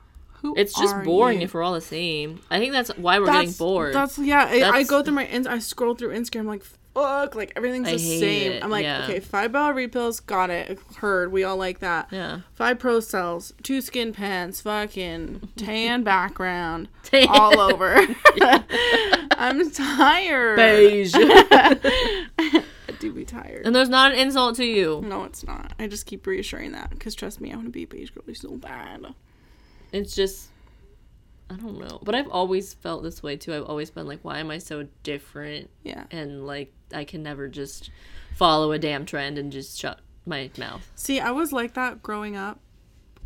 [0.44, 0.54] who?
[0.56, 1.44] It's just boring you?
[1.44, 2.40] if we're all the same.
[2.50, 3.94] I think that's why we're getting bored.
[3.94, 4.44] That's yeah.
[4.44, 5.46] I, I go through my ins.
[5.46, 6.62] I scroll through Instagram like
[6.94, 8.52] fuck, like everything's I the same.
[8.52, 9.04] it, I'm like, yeah.
[9.04, 11.32] okay, five bell refills, got it, heard.
[11.32, 12.08] We all like that.
[12.10, 12.40] yeah.
[12.52, 17.26] Five pro cells, two skin pens, fucking tan background, tan.
[17.28, 17.96] all over.
[19.36, 20.56] I'm tired.
[20.56, 21.14] Beige.
[21.16, 22.62] I
[23.00, 23.66] do be tired.
[23.66, 25.02] and there's not an insult to you.
[25.06, 25.72] No, it's not.
[25.78, 28.34] I just keep reassuring that because trust me, I want to be a beige girly
[28.34, 29.14] so bad.
[29.94, 30.48] It's just
[31.50, 32.00] I don't know.
[32.02, 33.54] But I've always felt this way too.
[33.54, 35.70] I've always been like, why am I so different?
[35.82, 36.04] Yeah.
[36.10, 37.90] And like I can never just
[38.34, 40.90] follow a damn trend and just shut my mouth.
[40.94, 42.60] See, I was like that growing up.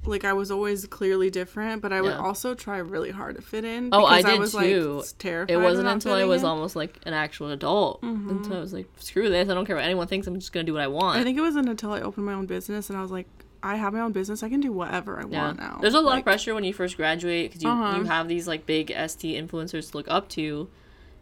[0.04, 2.18] Like I was always clearly different, but I would Yeah.
[2.20, 3.90] also try really hard to fit in.
[3.92, 4.98] Oh, I did was, too.
[4.98, 6.48] Like, terrified It wasn't until I was in.
[6.48, 8.30] almost like an actual adult Mm-hmm.
[8.30, 9.48] until I was like, screw this.
[9.48, 10.26] I don't care what anyone thinks.
[10.26, 11.18] I'm just gonna do what I want.
[11.18, 13.26] I think it wasn't until I opened my own business and I was like,
[13.62, 14.42] I have my own business.
[14.42, 15.46] I can do whatever I Yeah.
[15.46, 15.78] want now.
[15.80, 17.98] There's a lot Like, of pressure when you first graduate because you, Uh-huh.
[17.98, 20.68] you have these like big ST influencers to look up to,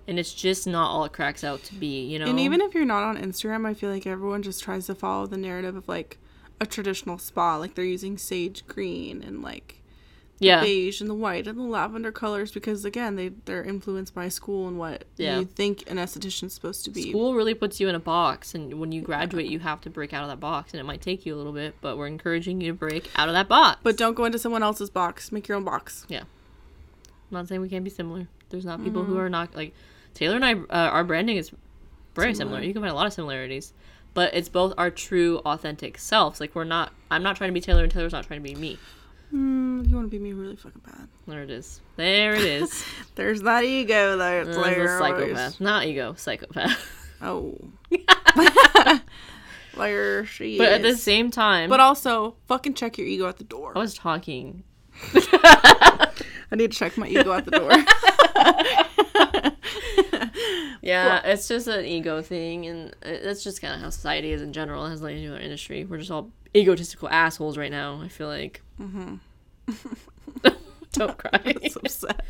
[0.07, 2.05] and it's just not all it cracks out to be.
[2.07, 2.27] You know.
[2.27, 5.27] And even if you're not on Instagram, I feel like everyone just tries to follow
[5.27, 6.19] the narrative of like
[6.61, 7.57] a traditional spa.
[7.57, 9.83] Like they're using sage green and like
[10.39, 14.29] yeah, beige and the white and the lavender colors because again they they're influenced by
[14.29, 15.39] school and what Yeah.
[15.39, 17.09] you think an esthetician's supposed to be.
[17.11, 20.13] school really puts you in a box, and when you graduate, you have to break
[20.13, 22.61] out of that box, and it might take you a little bit, but we're encouraging
[22.61, 23.81] you to break out of that box.
[23.83, 25.33] But don't go into someone else's box.
[25.33, 26.05] Make your own box.
[26.09, 26.21] Yeah.
[26.21, 26.27] I'm
[27.39, 28.29] not saying we can't be similar.
[28.51, 29.13] There's not people Mm-hmm.
[29.13, 29.75] who are not like
[30.15, 30.53] Taylor and I.
[30.55, 31.51] Uh, our branding is
[32.15, 32.57] very similar.
[32.59, 32.67] Similar.
[32.67, 33.73] You can find a lot of similarities,
[34.15, 36.41] but it's both our true, authentic selves.
[36.41, 36.93] Like we're not.
[37.11, 38.79] I'm not trying to be Taylor, and Taylor's not trying to be me.
[39.35, 41.09] Mm, you want to be me really fucking bad.
[41.27, 41.81] There it is.
[41.97, 42.85] There it is.
[43.17, 44.97] There's that ego that's There's there.
[44.97, 46.93] a psychopath, not ego, psychopath.
[47.21, 47.59] Oh.
[49.75, 50.75] Where she But is.
[50.77, 53.73] at the same time, But also, fucking check your ego at the door.
[53.75, 54.63] I was talking.
[55.13, 56.09] I
[56.53, 57.73] need to check my ego at the door.
[60.83, 64.53] Yeah, it's just an ego thing, and that's just kind of how society is in
[64.53, 64.87] general.
[64.87, 65.85] It has nothing to do with our industry.
[65.85, 68.01] We're just all egotistical assholes right now.
[68.03, 68.63] I feel like.
[68.81, 69.17] Mm-hmm.
[70.93, 71.55] Don't cry.
[71.71, 72.25] so upset.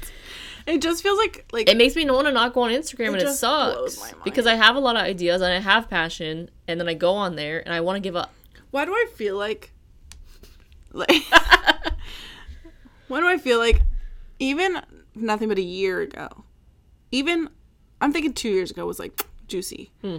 [0.67, 3.23] It just feels like like it makes me want to not go on Instagram, and
[3.23, 6.89] it sucks because I have a lot of ideas and I have passion, and then
[6.89, 8.33] I go on there and I want to give up.
[8.73, 9.73] why do I feel like
[10.93, 11.11] like
[13.09, 13.83] why do I feel like
[14.41, 14.81] even
[15.15, 16.45] nothing but a year ago,
[17.13, 17.49] even
[18.01, 19.93] I'm thinking two years ago was like juicy.
[20.01, 20.19] Hmm.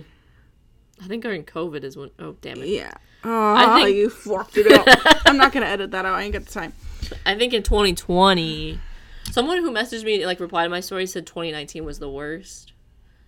[1.03, 2.09] I think during COVID is when.
[2.19, 2.69] Oh damn it!
[2.69, 2.93] Yeah.
[3.23, 5.21] Oh, think- you fucked it up.
[5.25, 6.15] I'm not gonna edit that out.
[6.15, 6.73] I ain't got the time.
[7.25, 8.79] I think in 2020,
[9.31, 12.73] someone who messaged me like replied to my story said 2019 was the worst,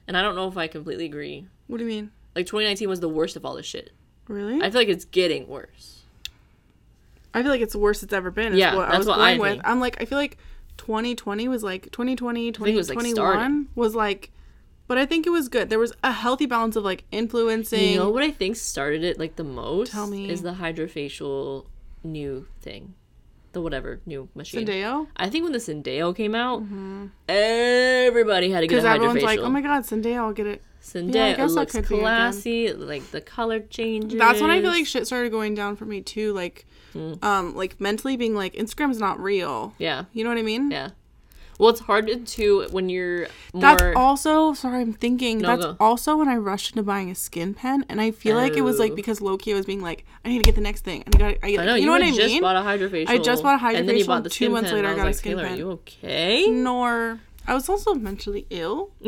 [0.08, 1.48] and I don't know if I completely agree.
[1.68, 2.12] What do you mean?
[2.36, 3.92] Like 2019 was the worst of all this shit.
[4.28, 4.62] Really?
[4.62, 6.04] I I, feel like it's getting worse.
[7.34, 8.56] I feel like it's the worst it's ever been.
[8.56, 9.52] Yeah, what I that's was what going I with.
[9.54, 9.62] think.
[9.68, 10.38] I'm like, I feel like
[10.78, 14.32] 2020 was like 2020, think was, like, 2021 was like,
[14.90, 15.70] but I think it was good.
[15.70, 17.92] There was a healthy balance of like influencing.
[17.94, 19.92] You know what I think started it like the most?
[19.94, 20.30] Tell me.
[20.30, 21.66] Is the hydrofacial
[22.04, 22.94] new thing,
[23.54, 24.66] the whatever new machine.
[24.68, 25.08] Syndeo?
[25.16, 26.62] I think when the Syndeo came out,
[27.30, 29.26] everybody had to get a Because everyone's hydrofacial.
[29.26, 30.62] like, oh my god, Syndeo, I'll get it.
[30.82, 34.18] Syndeo Yeah, I it guess that looks could classy, like the color changes.
[34.18, 36.34] That's when I feel like shit started going down for me too.
[36.34, 37.24] Like, Mm.
[37.24, 39.76] um, like mentally being like, Instagram's not real.
[39.78, 40.72] yeah, You know what I mean?
[40.72, 40.90] yeah.
[41.60, 43.62] Well, it's hard to when you're more.
[43.62, 45.40] That's also sorry, I'm thinking.
[45.40, 45.78] No, that's go.
[45.80, 48.80] also when I rushed into buying a skin pen, and I feel like it was
[48.80, 48.96] like Oh.
[48.96, 51.28] because Loki was being like, I need to get the next thing, and I got,
[51.44, 52.42] I, I know you, you, know what I just mean?
[52.42, 53.10] bought a hydrofacial.
[53.10, 54.92] I just bought a and then you bought the two skin months pen, later I
[54.92, 55.54] and got a skin Taylor, pen.
[55.54, 56.48] Are you okay?
[56.50, 58.92] Nor I was also mentally ill.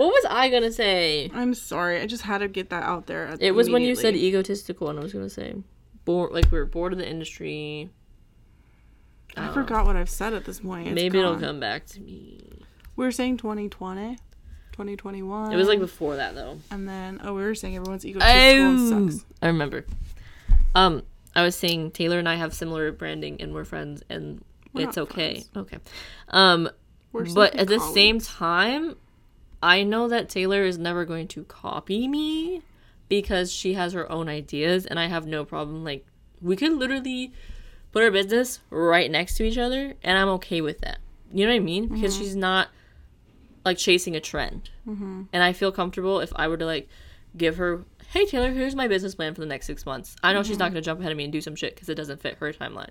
[0.00, 1.30] What was I gonna say?
[1.34, 3.36] I'm sorry, I just had to get that out there.
[3.38, 5.54] It was when you said egotistical, and I was gonna say,
[6.06, 6.32] bored.
[6.32, 7.90] Like we were bored of the industry.
[9.36, 10.88] I don't forgot what I've said at this point.
[10.88, 12.40] It's Maybe it'll come back to me.
[12.96, 14.16] We were saying 2020,
[14.72, 15.52] 2021.
[15.52, 16.58] It was like before that though.
[16.70, 19.24] and then oh, we were saying everyone's egotistical and sucks.
[19.40, 19.84] I remember.
[20.74, 21.02] Um,
[21.34, 24.98] I was saying Taylor and I have similar branding, and we're friends, and We're it's
[24.98, 25.34] okay.
[25.34, 25.50] friends.
[25.56, 25.78] Okay.
[26.28, 26.68] Um,
[27.12, 28.96] We're but at the same time,
[29.62, 32.62] I know that Taylor is never going to copy me
[33.08, 35.84] because she has her own ideas, and I have no problem.
[35.84, 36.06] Like,
[36.40, 37.32] we could literally
[37.92, 40.98] put our business right next to each other, and I'm okay with that.
[41.32, 41.88] You know what I mean?
[41.88, 42.22] Because Mm-hmm.
[42.22, 42.68] she's not
[43.64, 45.22] like chasing a trend, mm-hmm.
[45.32, 46.88] and I feel comfortable if I were to like
[47.36, 47.84] give her.
[48.12, 50.16] Hey Taylor, here's my business plan for the next six months.
[50.24, 50.58] I know she's Mm-hmm.
[50.58, 52.38] not going to jump ahead of me and do some shit because it doesn't fit
[52.38, 52.90] her timeline.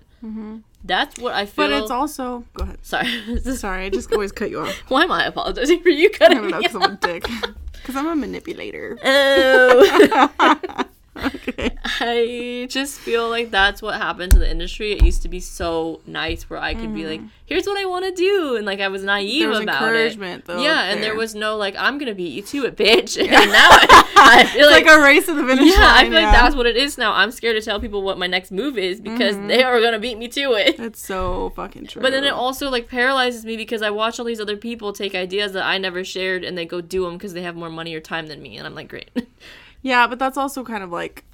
[0.82, 1.68] That's what I feel.
[1.68, 2.78] but it's also go ahead.
[2.80, 3.06] sorry.
[3.54, 4.74] Sorry, I just always cut you off.
[4.88, 7.26] Why am I apologizing for you I cutting don't know me because I'm a dick.
[7.74, 8.96] Because I'm a manipulator.
[9.04, 10.84] Oh.
[11.24, 11.70] Okay.
[11.84, 14.92] I just feel like that's what happened to the industry.
[14.92, 18.04] It used to be so nice where I could be like, here's what I want
[18.06, 18.56] to do.
[18.56, 19.40] And like I was naive Mm-hmm.
[19.40, 20.46] There was about encouragement, it.
[20.46, 21.18] though, yeah, and there there.
[21.18, 23.16] was no like, I'm going to beat you to it, bitch.
[23.20, 24.86] And now I, I feel It's like.
[24.86, 26.22] like a race to the finish yeah, I feel yeah.
[26.30, 27.12] like that's what it is now.
[27.12, 29.48] I'm scared to tell people what my next move is because Mm-hmm.
[29.48, 30.76] they are going to beat me to it.
[30.76, 32.02] That's so fucking true.
[32.02, 35.14] But then it also like paralyzes me because I watch all these other people take
[35.14, 37.94] ideas that I never shared and they go do them because they have more money
[37.94, 39.10] or time than me, and I'm like, great.
[39.82, 41.24] yeah, but that's also kind of like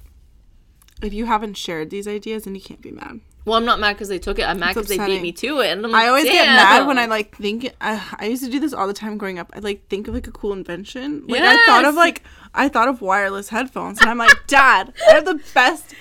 [1.01, 3.19] if you haven't shared these ideas, then you can't be mad.
[3.45, 4.43] well, I'm not mad because they took it.
[4.43, 6.87] I'm mad because they beat me to it, and I'm like, I always get mad
[6.87, 7.71] when I like think.
[7.79, 9.51] I, I used to do this all the time growing up.
[9.55, 11.25] I like think of like a cool invention.
[11.27, 15.13] Like I thought of like I thought of wireless headphones, and I'm like, Dad, I
[15.13, 15.93] have the best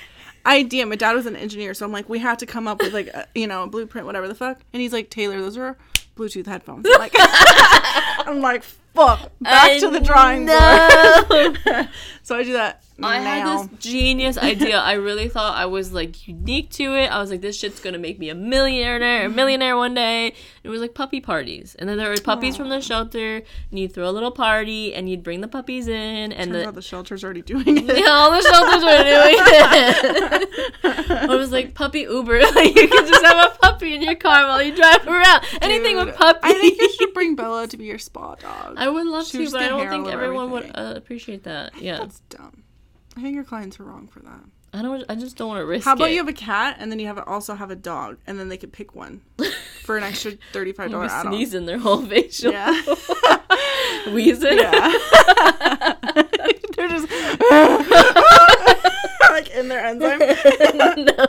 [0.46, 0.87] idea.
[0.87, 3.09] My dad was an engineer, so I'm like, we have to come up with like
[3.09, 4.61] a, you know a blueprint, whatever the fuck.
[4.72, 5.76] And he's like, Taylor, those are
[6.16, 6.87] Bluetooth headphones.
[6.88, 8.64] I'm like, I'm like,
[8.96, 11.88] fuck, back I to the drawing board.
[12.22, 12.82] so I do that.
[13.02, 13.24] I now.
[13.59, 14.78] had this genius idea.
[14.78, 17.09] I really thought I was like unique to it.
[17.09, 20.32] I was like, this shit's gonna make me a millionaire, a millionaire one day.
[20.64, 23.92] It was like puppy parties, and then there were puppies from the shelter, and you'd
[23.92, 27.22] throw a little party, and you'd bring the puppies in, and Turns the the shelter's
[27.22, 27.98] already doing it.
[27.98, 30.66] yeah, all the shelters were doing it.
[31.30, 32.40] I was like puppy Uber.
[32.40, 35.44] Like you can just have a puppy in your car while you drive around.
[35.61, 36.40] Anything Dude, with puppy.
[36.42, 38.74] I think you should bring Bella to be your spa dog.
[38.78, 41.81] I would love She to, but I don't think everyone would uh, appreciate that.
[41.81, 42.62] Yeah, That's dumb.
[43.16, 44.40] I think your clients are wrong for that.
[44.77, 45.05] I don't.
[45.09, 45.87] I just don't want to risk.
[45.87, 45.88] It.
[45.88, 46.12] How about it.
[46.12, 48.59] you have a cat and then you have also have a dog and then they
[48.59, 49.22] could pick one
[49.85, 51.33] for an extra thirty five dollar Be add on.
[51.33, 52.53] sneezing their whole facial.
[52.53, 52.79] Yeah.
[54.12, 54.59] Wheezing.
[54.59, 54.92] Yeah.
[56.77, 57.09] They're just
[59.31, 60.18] like in their enzyme.
[60.18, 61.27] no.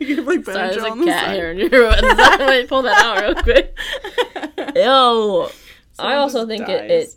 [0.00, 1.68] you like Sorry, there's a cat hair in your
[2.68, 3.76] pull that out real quick.
[4.76, 5.61] Ew.
[5.98, 6.90] I also think it, dies.
[6.90, 7.14] it.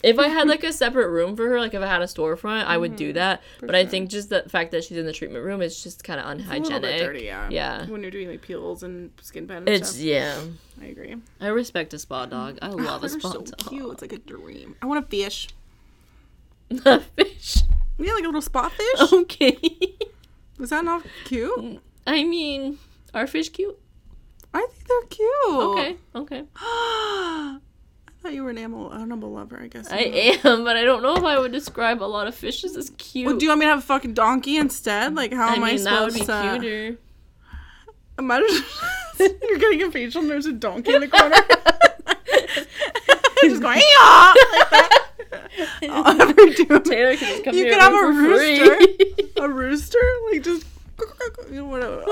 [0.00, 2.66] If I had like a separate room for her, like if I had a storefront,
[2.66, 3.42] I would do that.
[3.60, 3.90] But I Mm-hmm.
[3.90, 7.00] think just the fact that she's in the treatment room is just kind of unhygienic.
[7.00, 7.48] dirty, yeah.
[7.50, 7.86] Yeah.
[7.86, 10.02] When you're doing like peels and skin pen and It's stuff.
[10.02, 10.40] yeah.
[10.80, 11.16] I agree.
[11.40, 12.58] I respect a spa dog.
[12.62, 13.56] I love a spa so dog.
[13.70, 13.90] cute.
[13.92, 14.76] It's like a dream.
[14.80, 15.48] I want a fish.
[16.84, 17.56] A fish.
[17.98, 19.00] Yeah, like a little spot fish.
[19.12, 19.58] Okay.
[20.60, 21.80] Is that not cute?
[22.06, 22.78] I mean,
[23.14, 23.76] are fish cute?
[24.54, 25.30] I think they're cute.
[25.48, 25.96] Okay.
[26.14, 26.44] Okay.
[28.18, 29.60] I thought you were an animal, animal lover.
[29.62, 29.90] I guess.
[29.92, 29.98] I
[30.44, 33.26] am, but I don't know if I would describe a lot of fishes as cute.
[33.26, 35.14] Well, do you want me to have a fucking donkey instead?
[35.14, 36.58] Like, how I am I mean, that would be to?
[36.60, 36.98] cuter.
[38.18, 38.48] Imagine
[39.20, 41.36] you're getting a facial and there's a donkey in the corner.
[43.40, 45.06] He's just going, yeah, like that.
[45.88, 46.80] I'll ever do.
[46.80, 48.78] Taylor can just come You here could have a rooster.
[49.36, 49.98] A rooster,
[50.32, 50.64] like just.
[51.50, 52.02] Whatever.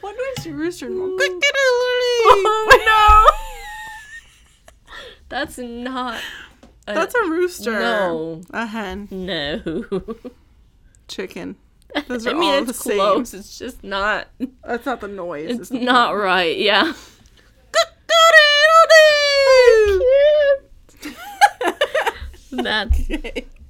[0.00, 0.88] What does your rooster?
[0.88, 1.16] know?
[1.18, 3.35] Oh, no.
[5.28, 6.20] That's not.
[6.88, 7.72] A, That's a rooster.
[7.72, 8.42] No.
[8.50, 9.08] A hen.
[9.10, 9.60] no.
[11.08, 11.56] Chicken.
[12.08, 13.20] Those I are mean, all it's the same.
[13.40, 14.28] It's just not.
[14.64, 15.58] That's not the noise.
[15.58, 16.56] It's not right.
[16.56, 16.92] Yeah.
[22.52, 22.98] That's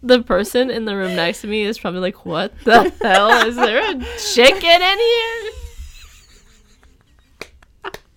[0.03, 3.47] the person in the room next to me is probably like, "What the hell?
[3.47, 5.53] Is there a chicken in here?"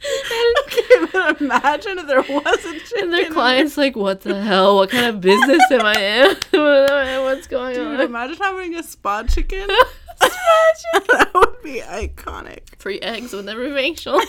[0.02, 3.04] Okay, but imagine if there wasn't chicken.
[3.04, 4.76] And their clients like, "What the hell?
[4.78, 6.28] What kind of business am I in?
[7.24, 7.76] What's going.
[7.76, 9.68] Dude, on?" imagine having a spot chicken.
[10.22, 12.76] that would be iconic.
[12.78, 14.22] Free eggs with every facial.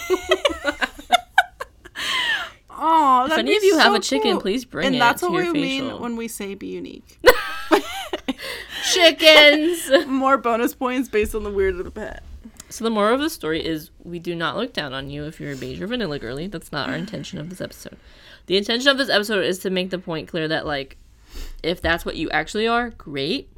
[2.82, 5.34] Oh, if any of you have a chicken, please bring and it that's to what
[5.34, 5.88] we facial.
[5.90, 7.18] mean when we say be unique.
[8.92, 10.06] Chickens.
[10.06, 12.22] More bonus points based on the weird of the pet.
[12.70, 15.40] So the moral of the story is we do not look down on you if
[15.40, 16.46] you're a beige or vanilla girly.
[16.46, 17.96] That's not our intention of this episode.
[18.46, 20.96] The intention of this episode is to make the point clear that like
[21.62, 23.48] if that's what you actually are, great.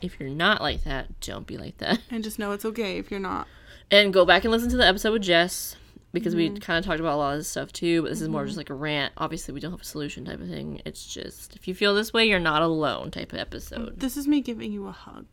[0.00, 2.00] If you're not like that, don't be like that.
[2.10, 3.46] And just know it's okay if you're not.
[3.90, 5.76] And go back and listen to the episode with Jess
[6.12, 6.54] because Mm-hmm.
[6.54, 8.42] we kind of talked about a lot of this stuff too, but this is more
[8.42, 9.12] of just like a rant.
[9.18, 10.80] Obviously, we don't have a solution type of thing.
[10.86, 13.98] It's just if you feel this way, you're not alone type of episode.
[14.00, 15.26] This is me giving you a hug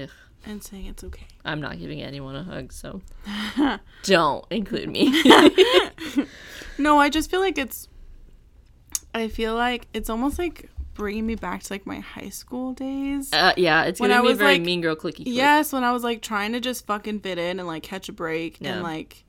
[0.00, 0.08] Ugh.
[0.46, 1.26] and saying it's okay.
[1.44, 3.00] I'm not giving anyone a hug, so
[4.02, 5.22] don't include me.
[6.78, 7.88] No, I just feel like it's.
[9.14, 13.32] I feel like it's almost like bringing me back to like my high school days.
[13.32, 15.16] Uh, yeah, it's When gonna I be was, very like- mean girl clicky.
[15.16, 15.28] click.
[15.28, 18.12] Yes, when I was like trying to just fucking fit in and like catch a
[18.12, 18.72] break Yeah.
[18.74, 19.24] and like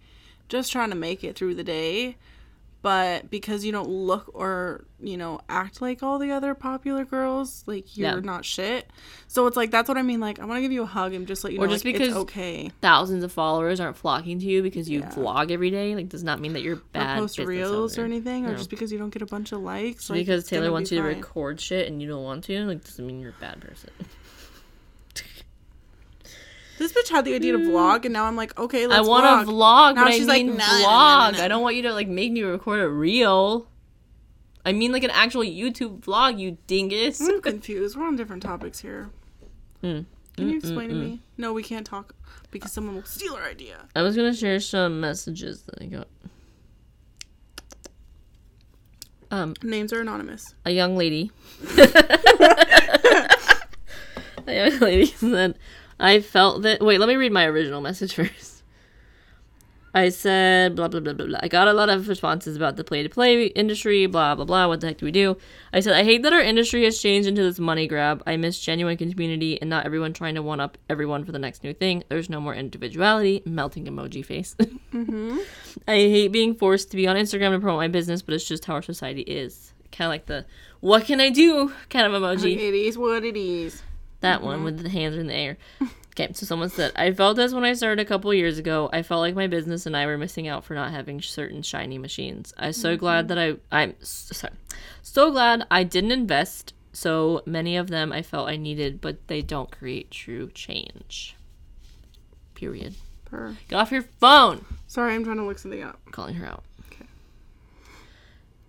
[0.49, 2.17] just trying to make it through the day.
[2.85, 7.63] But because you don't look or, you know, act like all the other popular girls,
[7.65, 8.19] like you're Yeah.
[8.19, 8.91] not shit.
[9.27, 10.19] So it's like that's what I mean.
[10.19, 11.83] Like I want to give you a hug and just let you Or know just
[11.83, 12.69] like, because it's okay.
[12.81, 15.09] thousands of followers aren't flocking to you because you Yeah.
[15.09, 15.95] vlog every day.
[15.95, 17.17] Like, does not mean that you're Or bad.
[17.17, 18.13] post business reels or owner.
[18.13, 20.07] anything, or just because you don't get a bunch of likes.
[20.11, 21.15] Like, because Taylor wants you to fine.
[21.15, 23.89] record shit and you don't want to, like, doesn't mean you're a bad person.
[26.77, 29.23] This bitch had the idea to vlog, and now I'm like, okay, I let's want
[29.25, 29.45] vlog.
[29.45, 31.39] to vlog, Now but I she's like, mean "No, no, no, no, vlog.
[31.39, 33.67] I don't want you to like make me record a reel.
[34.65, 37.21] I mean, like an actual YouTube vlog, you dingus.
[37.21, 37.95] I'm confused.
[37.95, 39.09] We're on different topics here.
[39.81, 40.01] Hmm.
[40.35, 41.21] Can you explain to me?
[41.37, 42.13] No, we can't talk
[42.51, 43.87] because someone will steal our idea.
[43.95, 46.07] I was gonna share some messages that I got.
[49.31, 50.55] Um, Names are anonymous.
[50.65, 51.31] a young lady.
[51.77, 53.37] a
[54.47, 55.57] young lady said,
[55.99, 56.81] I felt that.
[56.81, 58.55] Wait, let me read my original message first.
[59.95, 61.39] I said, blah, blah, blah, blah, blah.
[61.41, 64.67] I got a lot of responses about the play to play industry, blah, blah, blah.
[64.67, 65.37] What the heck do we do?
[65.71, 68.21] I said, I hate that our industry has changed into this money grab.
[68.27, 71.63] I miss genuine community and not everyone trying to one up everyone for the next
[71.63, 72.03] new thing.
[72.09, 73.41] There's no more individuality.
[73.45, 74.55] Melting emoji face.
[74.95, 75.39] Mm-hmm.
[75.89, 78.63] I hate being forced to be on Instagram to promote my business, but it's just
[78.63, 79.73] how our society is.
[79.91, 80.45] Kind of like the
[80.79, 82.55] what can I do kind of emoji.
[82.55, 83.81] It is what it is.
[84.21, 84.65] That one mm-hmm.
[84.65, 85.57] with the hands in the air.
[86.17, 88.89] Okay, so someone said, I felt this when I started a couple years ago.
[88.93, 91.97] I felt like my business and I were missing out for not having certain shiny
[91.97, 92.53] machines.
[92.57, 92.99] I'm so mm-hmm.
[93.01, 94.53] glad that I, I'm sorry,
[95.01, 96.73] so glad I didn't invest.
[96.93, 101.35] So many of them I felt I needed, but they don't create true change.
[102.53, 102.95] Period.
[103.25, 103.57] Per.
[103.67, 104.63] Get off your phone.
[104.87, 105.99] Sorry, I'm trying to look something up.
[106.11, 106.63] calling her out.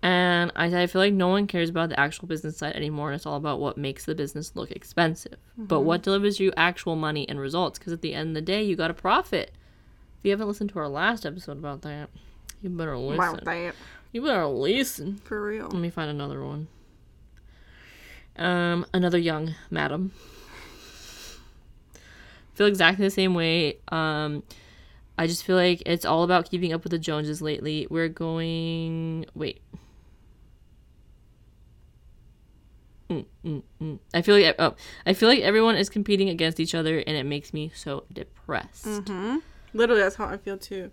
[0.07, 3.17] And I, I feel like no one cares about the actual business side anymore, and
[3.17, 5.35] it's all about what makes the business look expensive.
[5.59, 7.77] But what delivers you actual money and results?
[7.77, 9.51] Because at the end of the day, you got to profit.
[10.21, 12.11] If you haven't listened to our last episode about that,
[12.63, 13.17] you better listen.
[13.35, 13.45] that
[14.13, 15.17] You better listen.
[15.25, 15.65] for real.
[15.71, 16.69] Let me find another one.
[18.37, 20.13] Um, another young madam.
[22.55, 23.79] Feel exactly the same way.
[23.89, 24.45] Um,
[25.19, 27.87] I just feel like it's all about keeping up with the Joneses lately.
[27.89, 29.27] We're going.
[29.35, 29.63] Wait.
[33.09, 33.99] Mm, mm, mm.
[34.13, 37.25] I feel like oh, I feel like everyone is competing against each other, and it
[37.25, 38.87] makes me so depressed.
[38.87, 39.39] Mm-hmm.
[39.75, 40.91] Literally, that's how I feel too.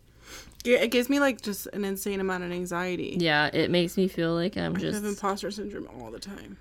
[0.66, 3.18] It gives me like just an insane amount of anxiety.
[3.20, 6.58] Yeah, it makes me feel like I'm I just have imposter syndrome all the time.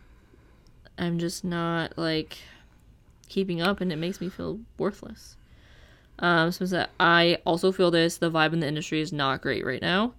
[0.98, 2.38] I'm just not like
[3.28, 5.36] keeping up and it makes me feel worthless.
[6.18, 9.64] Um, so that I also feel this the vibe in the industry is not great
[9.64, 10.14] right now.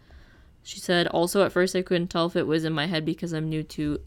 [0.63, 3.33] She said also at first I couldn't tell if it was in my head because
[3.33, 3.99] I'm new to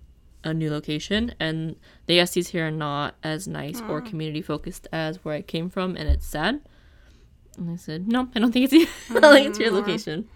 [0.47, 1.77] a new location and
[2.07, 5.97] the SDs here are not as nice or community focused as where I came from
[5.97, 6.61] and it's sad.
[7.59, 10.29] And I said, No, I don't think it's I don't think it's your location.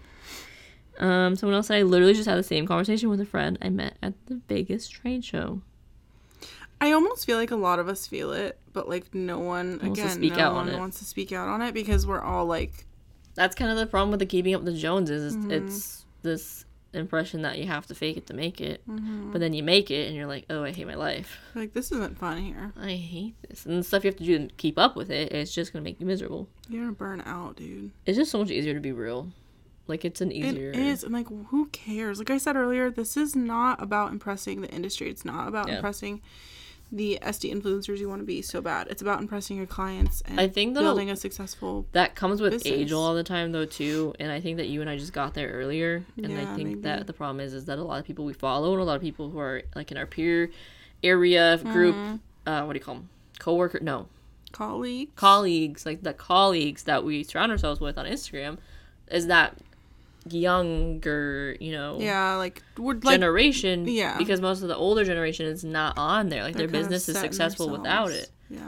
[0.99, 3.69] Um, someone else said I literally just had the same conversation with a friend I
[3.69, 5.61] met at the Vegas trade show.
[6.79, 9.99] I almost feel like a lot of us feel it, but like no one Wants
[9.99, 10.79] to again, speak no out on one it.
[10.79, 12.85] wants to speak out on it because we're all like,
[13.35, 15.35] That's kind of the problem with the keeping up with the Joneses.
[15.37, 15.51] Mm-hmm.
[15.51, 19.31] It's this impression that you have to fake it to make it, Mm-hmm.
[19.31, 21.37] but then you make it and you're like, oh, I hate my life.
[21.55, 22.73] like this isn't fun here.
[22.79, 25.31] I hate this, and the stuff you have to do to keep up with it,
[25.31, 26.47] it's just gonna make you miserable.
[26.67, 27.91] You're gonna burn out, dude.
[28.05, 29.29] It's just so much easier to be real.
[29.87, 30.69] Like it's an easier.
[30.69, 32.19] It is, and like, who cares?
[32.19, 35.09] Like I said earlier, this is not about impressing the industry.
[35.09, 35.75] It's not about Yeah.
[35.75, 36.21] impressing
[36.91, 38.87] the SD influencers you want to be so bad.
[38.89, 41.85] It's about impressing your clients and I think that'll- building a successful.
[41.93, 42.91] That comes with age business.
[42.91, 45.13] a lot of the time though too, and I think that you and I just
[45.13, 46.81] got there earlier, and I think maybe.
[46.81, 48.95] that the problem is is that a lot of people we follow and a lot
[48.97, 50.51] of people who are like in our peer
[51.03, 52.49] area group, Mm-hmm.
[52.49, 53.09] uh, what do you call them?
[53.39, 53.79] Coworker?
[53.81, 54.07] No,
[54.51, 55.15] colleague.
[55.15, 58.57] colleagues, like the colleagues that we surround ourselves with on Instagram,
[59.09, 59.57] is that
[60.29, 63.87] younger, you know, Yeah, like we're like generation.
[63.87, 64.17] yeah.
[64.17, 66.43] because most of the older generation is not on there.
[66.43, 68.59] Like they're their business is successful without it, Yeah,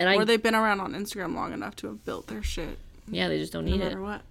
[0.00, 2.78] and I or they've been around on Instagram long enough to have built their shit.
[3.08, 3.84] yeah they just don't No need it.
[3.84, 4.22] matter what.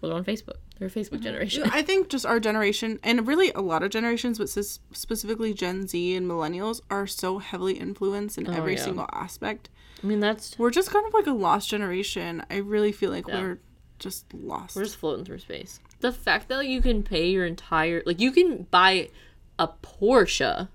[0.00, 0.56] Well, they're on Facebook.
[0.78, 1.22] They're a Facebook mm-hmm.
[1.24, 1.64] generation.
[1.72, 6.14] I think just our generation, and really a lot of generations, but specifically Gen Z
[6.14, 8.84] and millennials, are so heavily influenced in Oh, every yeah.
[8.84, 9.68] single aspect.
[10.02, 12.44] I mean, that's We're just kind of like a lost generation.
[12.48, 13.40] I really feel like Yeah.
[13.40, 13.58] we're
[13.98, 14.76] just lost.
[14.76, 15.80] We're just floating through space.
[16.00, 19.10] The fact that you can pay your entire like you can buy
[19.58, 20.68] a Porsche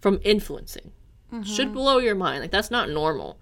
[0.00, 0.92] from influencing
[1.32, 1.42] Mm-hmm.
[1.44, 2.42] should blow your mind.
[2.42, 3.38] Like that's not normal.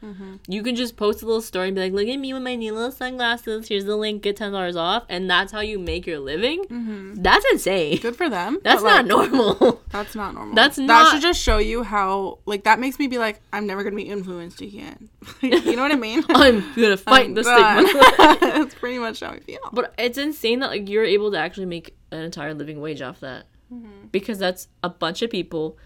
[0.47, 2.55] You can just post a little story and be like, "Look at me with my
[2.55, 3.66] new little sunglasses.
[3.66, 4.22] Here's the link.
[4.22, 7.14] Get ten dollars off." And that's how you make your living.
[7.20, 7.99] That's insane.
[8.01, 8.59] Good for them.
[8.62, 9.82] That's not like, normal.
[9.91, 10.55] That's not normal.
[10.55, 12.38] That's That should just show you how.
[12.47, 15.09] Like that makes me be like, I'm never gonna be influenced again.
[15.41, 16.22] you know what I mean?
[16.28, 17.86] I'm gonna fight I'm the done.
[17.88, 18.36] stigma.
[18.41, 19.59] That's pretty much how I feel.
[19.72, 23.18] But it's insane that like you're able to actually make an entire living wage off
[23.20, 23.47] that.
[23.72, 24.07] Mm-hmm.
[24.12, 25.76] Because that's a bunch of people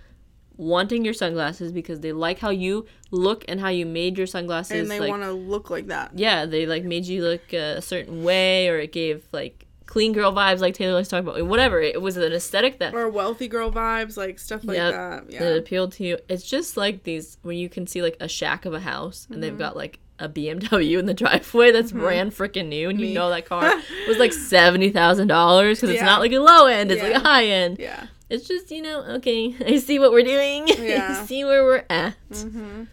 [0.56, 4.80] wanting your sunglasses because they like how you look and how you made your sunglasses
[4.82, 6.12] and they like want to look like that.
[6.14, 10.32] yeah, they like made you look a certain way or it gave like clean girl
[10.32, 11.44] vibes like Taylor likes to talk about.
[11.46, 11.80] Whatever.
[11.80, 15.24] It was an aesthetic that Or wealthy girl vibes, like stuff like Yep, that.
[15.32, 15.38] Yeah.
[15.40, 16.18] that appealed to you.
[16.28, 19.34] It's just like these when you can see like a shack of a house and
[19.34, 19.40] Mm-hmm.
[19.42, 23.30] they've got like a BMW in the driveway that's brand freaking new, and you know
[23.30, 23.62] that car
[24.08, 27.18] was like seventy thousand dollars because it's not like a low end; it's like a
[27.18, 27.78] high end.
[27.80, 28.06] yeah.
[28.34, 31.18] It's just you know, okay, I see what we're doing, Yeah.
[31.22, 32.14] I see where we're at.
[32.32, 32.84] hmm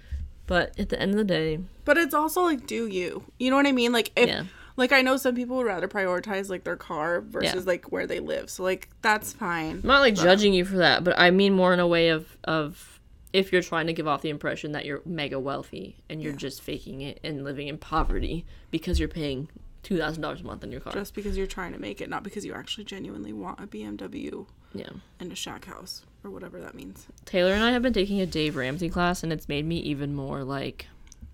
[0.48, 3.24] But at the end of the day, But it's also like, do you?
[3.39, 3.92] You know what I mean?
[3.92, 4.44] Like, if, Yeah.
[4.78, 7.68] like I know some people would rather prioritize like their car versus Yeah.
[7.72, 8.50] like where they live.
[8.50, 9.80] So like that's fine.
[9.84, 12.38] I'm not like judging you for that, but I mean more in a way of
[12.44, 13.00] of
[13.34, 16.38] if you're trying to give off the impression that you're mega wealthy and you're Yeah.
[16.38, 19.48] just faking it and living in poverty because you're paying
[19.84, 20.92] two thousand dollars a month on your car.
[20.94, 24.46] Just because you're trying to make it, not because you actually genuinely want a BMW
[24.74, 24.90] yeah.
[25.20, 27.08] and a shack house or whatever that means.
[27.26, 30.14] Taylor and I have been taking a Dave Ramsey class, and it's made me even
[30.14, 30.88] more like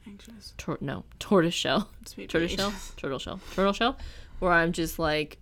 [0.05, 0.53] Anxious.
[0.57, 2.91] tor- no tortoise shell, It's made me tortoise shell, anxious.
[2.97, 3.97] turtle shell, turtle shell,
[4.39, 5.37] where I'm just like,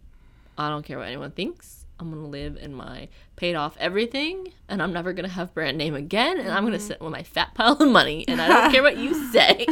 [0.57, 1.85] I don't care what anyone thinks.
[1.97, 5.95] I'm gonna live in my paid off everything, and I'm never gonna have brand name
[5.95, 6.87] again, and I'm gonna mm-hmm.
[6.87, 9.65] sit with my fat pile of money, and I don't care what you say.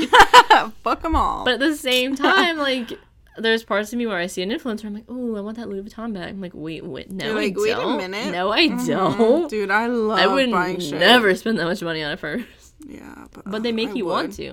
[0.84, 1.44] Fuck them all.
[1.44, 2.98] But at the same time, like.
[3.38, 5.68] There's parts of me where I see an influencer, I'm like, oh, I want that
[5.68, 6.30] Louis Vuitton bag.
[6.30, 7.98] I'm like, wait, wait, no, You're like, I wait a don't.
[7.98, 8.32] minute.
[8.32, 8.88] No, I Mhm.
[8.88, 9.50] don't.
[9.50, 11.00] Dude, I love I would buying shit.
[11.00, 12.46] never spend that much money on it first.
[12.88, 14.12] Yeah, but, But they make I you would.
[14.12, 14.50] want to.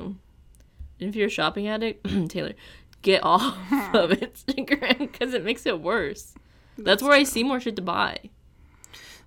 [0.99, 2.55] And if you're a shopping addict, Taylor,
[3.03, 3.55] get off
[3.95, 6.35] of Instagram because it makes it worse.
[6.79, 8.19] That's, where I see more shit to buy.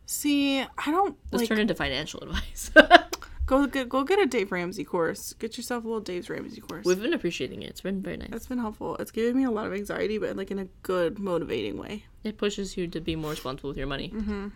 [0.06, 2.72] See, I don't Let's like turn into financial advice.
[3.46, 5.34] go get go get a Dave Ramsey course.
[5.34, 6.86] Get yourself a little Dave Ramsey course.
[6.86, 7.70] We've been appreciating it.
[7.70, 8.30] It's been very nice.
[8.30, 8.96] That's been helpful.
[8.98, 12.06] It's given me a lot of anxiety, but like in a good, motivating way.
[12.24, 14.10] It pushes you to be more responsible with your money.
[14.14, 14.48] Mm-hmm.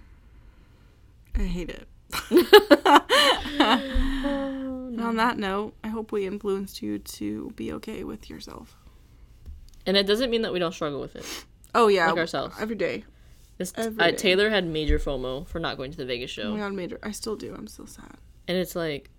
[1.36, 1.88] I hate it.
[3.60, 8.76] And on that note, I hope we influenced you to be okay with yourself.
[9.86, 11.46] And it doesn't mean that we don't struggle with it.
[11.76, 12.56] Oh yeah, Like ourselves.
[12.60, 13.04] every day.
[13.58, 14.18] This, Every day.
[14.18, 16.44] Taylor had major FOMO for not going to the Vegas show.
[16.44, 17.00] Oh my god, major.
[17.02, 17.56] I still do.
[17.58, 18.18] I'm still sad.
[18.48, 19.10] And it's like,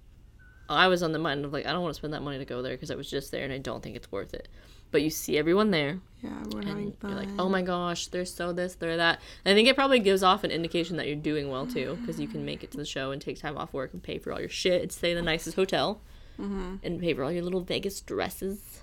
[0.68, 2.44] I was on the mind of like, I don't want to spend that money to
[2.44, 4.48] go there because I was just there and I don't think it's worth it.
[4.90, 8.52] But you see everyone there Yeah, we're and you're like, oh my gosh, they're so
[8.52, 9.20] this, they're that.
[9.44, 12.18] And I think it probably gives off an indication that you're doing well too because
[12.18, 14.32] you can make it to the show and take time off work and pay for
[14.32, 16.00] all your shit and stay in the nicest hotel
[16.40, 16.76] Mm-hmm.
[16.84, 18.82] and pay for all your little Vegas dresses.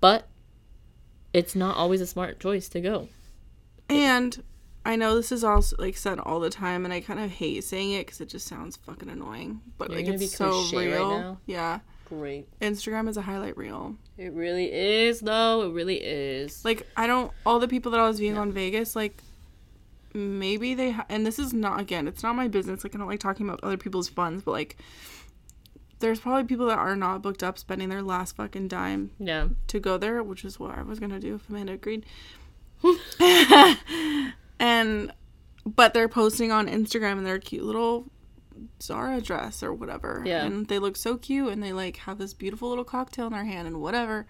[0.00, 0.26] But
[1.34, 3.08] it's not always a smart choice to go.
[3.90, 4.42] And
[4.86, 7.64] I know this is also like said all the time, and I kind of hate
[7.64, 9.60] saying it because it just sounds fucking annoying.
[9.78, 11.18] But You're like it's be so right real.
[11.18, 11.38] now?
[11.46, 11.80] Yeah.
[12.08, 12.46] great.
[12.60, 13.96] Instagram is a highlight reel.
[14.18, 15.62] It really is, though.
[15.62, 16.64] It really is.
[16.64, 19.22] Like I don't all the people that I was viewing on Vegas like
[20.14, 23.08] maybe they ha- and this is not again it's not my business like I don't
[23.08, 24.76] like talking about other people's funds but like
[25.98, 29.48] there's probably people that are not booked up spending their last fucking dime yeah.
[29.66, 32.06] to go there which is what I was gonna do if Amanda agreed
[34.64, 35.12] and
[35.66, 38.06] but they're posting on Instagram and their cute little
[38.82, 40.44] Zara dress or whatever Yeah.
[40.44, 43.44] and they look so cute and they like have this beautiful little cocktail in their
[43.44, 44.26] hand and whatever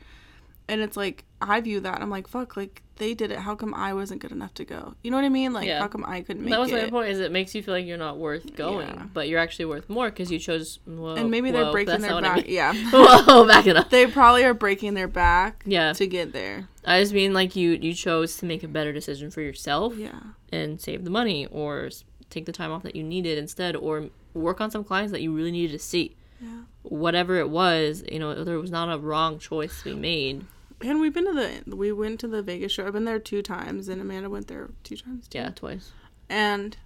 [0.69, 3.75] and it's like I view that I'm like fuck like they did it how come
[3.75, 5.81] I wasn't good enough to go you know what I mean like Yeah.
[5.81, 6.55] how come I couldn't make it?
[6.55, 7.09] That was it my point.
[7.11, 9.07] Is it makes you feel like you're not worth going, Yeah.
[9.13, 10.79] but you're actually worth more because you chose.
[10.87, 12.55] Whoa, and maybe they're whoa, breaking their what I back mean.
[12.55, 13.91] yeah Whoa, back it up.
[13.91, 15.93] they probably are breaking their back Yeah.
[15.93, 19.31] to get there I just mean like you you chose to make a better decision
[19.31, 20.21] for yourself yeah
[20.53, 21.91] and save the money, or
[22.31, 25.35] take the time off that you needed instead, or work on some clients that you
[25.35, 26.15] really needed to see.
[26.41, 30.45] yeah Whatever it was, you know, there was not a wrong choice to be made.
[30.85, 33.43] And we've been to the we went to the Vegas show I've been there two
[33.43, 35.91] times and Amanda went there two times too Yeah, twice.
[36.29, 36.77] and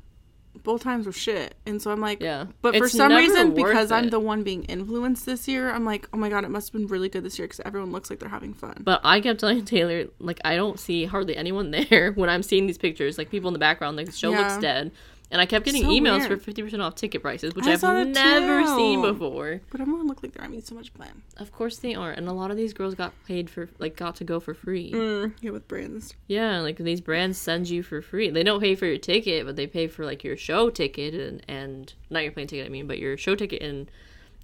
[0.65, 1.55] both times were shit.
[1.67, 2.47] And so I'm like, Yeah.
[2.63, 6.09] But for It's some reason, because I'm the one being influenced this year, I'm like,
[6.13, 8.19] oh my god, it must have been really good this year because everyone looks like
[8.19, 8.81] they're having fun.
[8.81, 12.67] But I kept telling Taylor, like, I don't see hardly anyone there when I'm seeing
[12.67, 13.19] these pictures.
[13.19, 14.91] Like, people in the background, like, the show looks dead.
[15.31, 16.43] And I kept getting So emails weird.
[16.43, 18.77] for 50% off ticket prices, which I I've never too.
[18.77, 19.61] seen before.
[19.71, 21.23] But everyone looked like they're having so much fun.
[21.37, 22.11] Of course they are.
[22.11, 24.91] And a lot of these girls got paid for, like, got to go for free.
[24.93, 26.15] Mm, yeah, with brands.
[26.29, 28.31] Yeah, like, these brands send you for free.
[28.31, 31.43] They don't pay for your ticket, but they pay for, like, your show ticket and,
[31.47, 33.61] and not your plane ticket, I mean, but your show ticket.
[33.61, 33.91] And,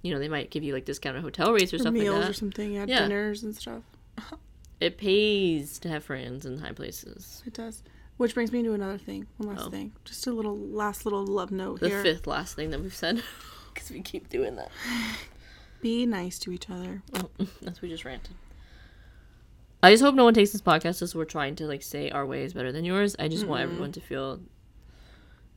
[0.03, 2.29] you know, they might give you, like, discounted hotel rates or Or stuff meals like
[2.29, 2.73] or something.
[2.73, 3.01] Yeah, Yeah.
[3.01, 3.81] dinners and stuff.
[4.81, 7.41] It pays to have friends in high places.
[7.45, 7.81] It does.
[8.17, 9.27] Which brings me to another thing.
[9.37, 9.69] One last Oh.
[9.69, 9.91] thing.
[10.05, 12.01] Just a little last little love note The here.
[12.01, 13.21] fifth last thing that we've said.
[13.73, 14.69] Because we keep doing that.
[15.81, 17.03] Be nice to each other.
[17.13, 17.29] Oh,
[17.61, 18.33] that's we just ranted.
[19.83, 22.25] I just hope no one takes this podcast as we're trying to like say our
[22.25, 23.17] way is better than yours.
[23.19, 24.39] I just want everyone to feel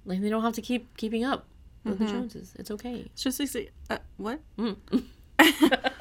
[0.05, 1.47] like they don't have to keep keeping up
[1.85, 2.55] with the Joneses.
[2.59, 3.03] It's okay.
[3.13, 4.41] It's just like, uh, what?
[4.59, 4.77] Mm.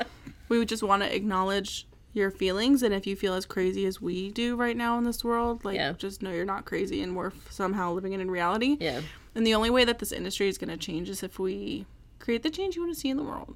[0.49, 1.86] we would just want to acknowledge
[2.17, 5.23] your feelings, and if you feel as crazy as we do right now in this
[5.23, 5.93] world, like Yeah.
[5.97, 8.75] just know you're not crazy, and we're somehow living it in reality.
[8.79, 9.01] Yeah.
[9.35, 11.85] And the only way that this industry is going to change is if we
[12.19, 13.55] create the change you want to see in the world.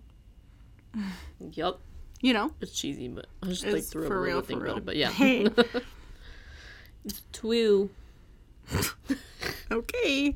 [1.40, 1.80] yep
[2.22, 4.78] You know, It's cheesy, but I just like threw for real, for real.
[4.78, 4.86] it.
[4.86, 5.10] But yeah.
[5.12, 5.48] Hey.
[7.06, 7.90] it's two.
[9.72, 10.36] okay.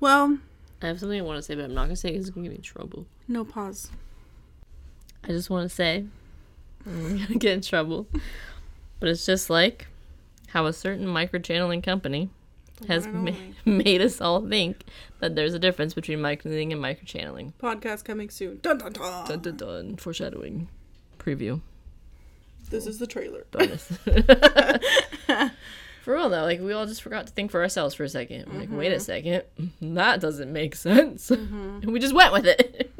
[0.00, 0.38] Well,
[0.82, 2.48] I have something I want to say, but I'm not gonna say because it's gonna
[2.48, 3.06] give me trouble.
[3.28, 3.90] no pause.
[5.22, 6.04] I just want to say,
[6.86, 8.06] I'm gonna get in trouble,
[9.00, 9.86] but it's just like
[10.48, 12.30] how a certain microchanneling company
[12.88, 13.32] has ma-
[13.64, 14.84] made us all think
[15.20, 17.52] that there's a difference between microchanneling and microchanneling.
[17.60, 18.58] Podcast coming soon.
[18.62, 19.28] Dun dun dun.
[19.28, 19.96] Dun dun dun.
[19.96, 20.68] Foreshadowing.
[21.18, 21.60] Preview.
[22.70, 23.46] This is the trailer.
[23.50, 23.86] Bonus.
[26.02, 28.52] for real though, like we all just forgot to think for ourselves for a 2nd
[28.58, 29.44] Like, wait a second,
[29.80, 32.90] that doesn't make sense, and we just went with it,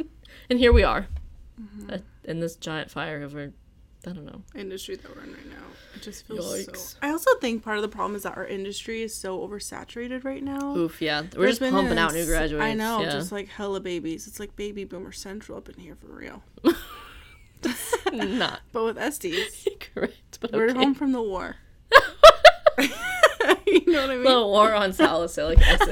[0.48, 1.06] and here we are,
[1.90, 3.52] uh, in this giant fire over.
[4.06, 4.42] I don't know.
[4.54, 5.64] industry that we're in right now.
[5.94, 6.76] It just feels Yikes.
[6.76, 6.98] so.
[7.02, 10.42] I also think part of the problem is that our industry is so oversaturated right
[10.42, 10.76] now.
[10.76, 12.64] Oof, yeah, we're There's just been pumping out new graduates.
[12.64, 13.10] I know, yeah.
[13.10, 14.26] just like hella babies.
[14.26, 16.42] It's like baby boomer central up in here for real.
[18.12, 20.78] not But with Esties, correct, but we're okay.
[20.78, 21.56] home from the war.
[23.66, 24.24] you know what I mean?
[24.24, 25.88] The war on salicylic acid.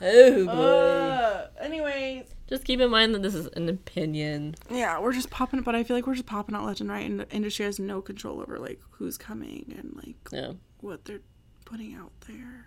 [0.00, 0.52] oh boy.
[0.52, 4.54] Uh, anyways, Just keep in mind that this is an opinion.
[4.70, 7.04] yeah, we're just popping, but I feel like we're just popping out left and right,
[7.08, 10.52] and the industry has no control over like who's coming and like Yeah.
[10.80, 11.20] what they're
[11.64, 12.66] putting out there.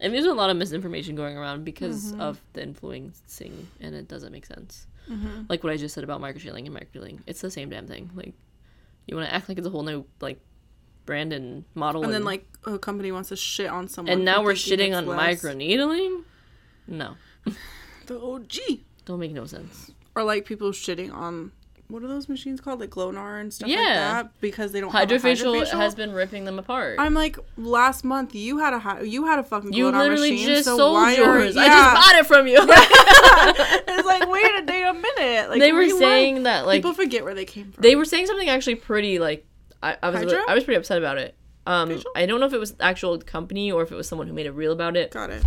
[0.00, 2.20] And there's a lot of misinformation going around because Mm-hmm.
[2.20, 4.86] of the influencing, and it doesn't make sense.
[5.50, 8.10] Like what I just said about microchanneling and microchilling, it's the same damn thing.
[8.14, 8.32] Like,
[9.06, 10.40] you want to act like it's a whole new like
[11.04, 14.42] brand and model, And then like a company wants to shit on someone, and now
[14.42, 15.42] we're shitting on less.
[15.42, 16.24] microneedling.
[16.88, 17.16] No,
[18.06, 19.90] The OG, don't make no sense.
[20.14, 21.52] or like people shitting on
[21.88, 25.10] what are those machines called, like Glonar and stuff like that, because they don't have
[25.10, 26.96] a Hydrafacial, hydrafacial has been ripping them apart.
[26.98, 30.30] I'm like, last month you had a hy- you had a fucking you Glonar literally
[30.32, 31.56] machine, just so sold why yours.
[31.56, 32.56] Are, I just bought it from you.
[33.96, 35.50] it's like wait a day a minute.
[35.50, 37.82] Like they were saying that like people forget where they came from.
[37.82, 39.46] they were saying something actually pretty like
[39.82, 40.32] I, I was?
[40.48, 41.34] I was pretty upset about it.
[41.66, 42.10] Um, Facial?
[42.16, 44.34] I don't know if it was the actual company or if it was someone who
[44.34, 45.10] made a reel about it.
[45.10, 45.44] got it.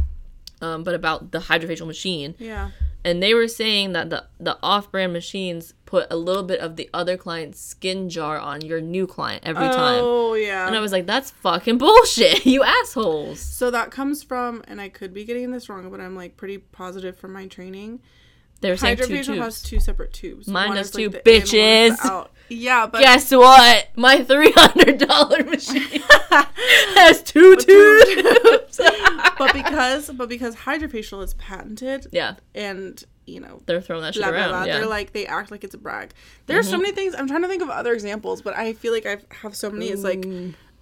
[0.62, 2.72] Um, but about the hydrafacial machine, Yeah.
[3.06, 6.90] and they were saying that the the off-brand machines put a little bit of the
[6.94, 10.00] other client's skin jar on your new client every time.
[10.04, 10.66] Oh yeah.
[10.66, 13.40] And I was like, that's fucking bullshit, you assholes.
[13.40, 16.58] So that comes from, and I could be getting this wrong, but I'm like pretty
[16.58, 18.00] positive from my training
[18.60, 19.28] They were saying two tubes.
[19.28, 20.48] has two separate tubes.
[20.48, 22.28] Mine One does like, two, the in, one is the bitches.
[22.50, 23.90] Yeah, but Guess what?
[23.96, 26.02] My three hundred dollar machine
[26.96, 28.78] has two two tubes.
[29.38, 34.24] but because but because hydrafacial is patented yeah, and you know they're throwing that shit
[34.24, 34.50] blah, blah, around.
[34.50, 34.78] blah, yeah.
[34.78, 36.14] they're like they act like it's a brag.
[36.46, 36.84] There are so mm-hmm.
[36.84, 37.16] many things.
[37.18, 39.90] I'm trying to think of other examples, but I feel like I have so many.
[39.90, 40.26] It's like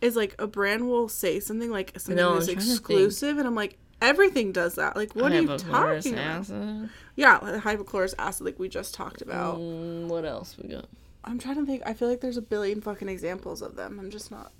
[0.01, 2.79] is like a brand will say something like something know, is I'm trying to think.
[2.79, 4.95] exclusive, and I'm like everything does that.
[4.95, 6.89] Like what are you talking about?
[7.15, 9.57] Yeah, like hypochlorous acid, like we just talked about.
[9.59, 10.85] Mm, what else we got?
[11.23, 11.81] I'm trying to think.
[11.85, 13.99] I feel like there's a billion fucking examples of them.
[13.99, 14.51] I'm just not.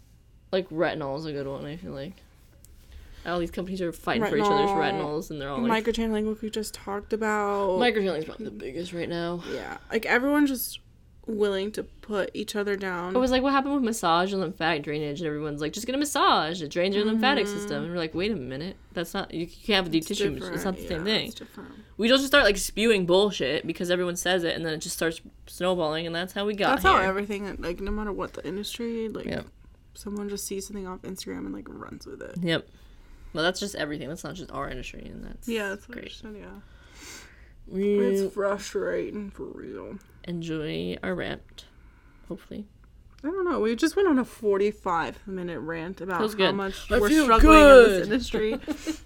[0.52, 1.66] Like retinol is a good one.
[1.66, 2.14] I feel like
[3.26, 6.42] all these companies are fighting for each other's retinols, and they're all like Microchanneling, like
[6.42, 7.80] we just talked about.
[7.80, 9.44] microneedling is probably the biggest right now.
[9.52, 10.80] yeah, like everyone's just
[11.28, 13.16] willing to put each other down.
[13.16, 15.96] It was like what happened with massage and lymphatic drainage, and everyone's like, just get
[15.96, 16.62] a massage.
[16.62, 17.56] It drains your lymphatic Mm-hmm.
[17.56, 17.84] system.
[17.84, 19.34] And we're like, wait a minute, that's not.
[19.34, 20.32] You can't have a deep It's tissue.
[20.34, 21.34] different, It's not the yeah, same thing.
[21.98, 25.22] We just start like spewing bullshit because everyone says it, and then it just starts
[25.48, 26.92] snowballing, and that's how we got That's here.
[26.92, 29.46] how everything, like no matter what the industry, like Yep.
[29.94, 32.36] someone just sees something off Instagram and like runs with it.
[32.42, 32.68] Yep.
[33.34, 34.08] Well, that's just everything.
[34.10, 36.14] That's not just our industry, and that's Yeah, that's great.
[36.22, 36.36] great.
[36.42, 36.48] Yeah,
[37.68, 39.98] We it's frustrating for real.
[40.26, 41.66] Enjoy our rant.
[42.28, 42.66] Hopefully,
[43.24, 43.60] I don't know.
[43.60, 47.58] We just went on a 45 minute rant about how much I we're feel struggling
[47.58, 48.60] in this industry.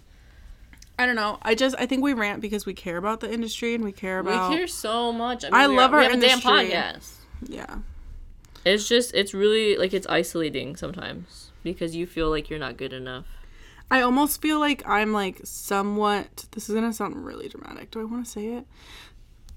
[0.99, 1.38] I don't know.
[1.41, 4.20] I just I think we rant because we care about the industry and we care
[4.20, 5.45] about we care so much.
[5.45, 6.51] I, mean, I we love are, we our have a damn industry.
[6.51, 7.13] podcast.
[7.47, 7.78] yeah.
[8.65, 12.91] It's just it's really like it's isolating sometimes because you feel like you're not good
[12.91, 13.26] enough.
[13.89, 16.45] I almost feel like I'm like somewhat.
[16.51, 17.91] This is gonna sound really dramatic.
[17.91, 18.65] Do I want to say it?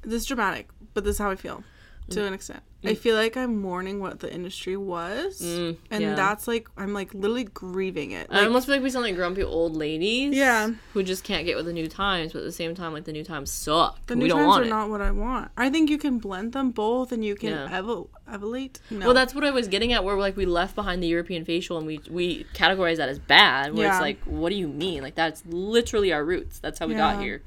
[0.02, 1.62] This is dramatic, but this is how I feel
[2.11, 2.61] to an extent.
[2.84, 6.14] I feel like I'm mourning what the industry was, Mm, and yeah.
[6.16, 8.26] that's like I'm like literally grieving it.
[8.28, 10.34] I Like, almost feel like we sound like grumpy old ladies.
[10.34, 10.72] Yeah.
[10.95, 13.12] Who just can't get with the new times, but at the same time, like the
[13.12, 14.05] new times suck.
[14.09, 14.70] the we new don't times want are it.
[14.70, 15.53] not what I want.
[15.57, 17.68] I think you can blend them both, and you can Yeah.
[17.80, 18.80] evo- evolate.
[18.90, 19.07] No.
[19.07, 20.03] Well, that's what I was getting at.
[20.03, 23.74] Where like we left behind the European facial, and we we categorize that as bad.
[23.74, 23.93] Where Yeah.
[23.95, 25.03] it's like, what do you mean?
[25.05, 26.59] Like that's literally our roots.
[26.59, 27.43] That's how we got here.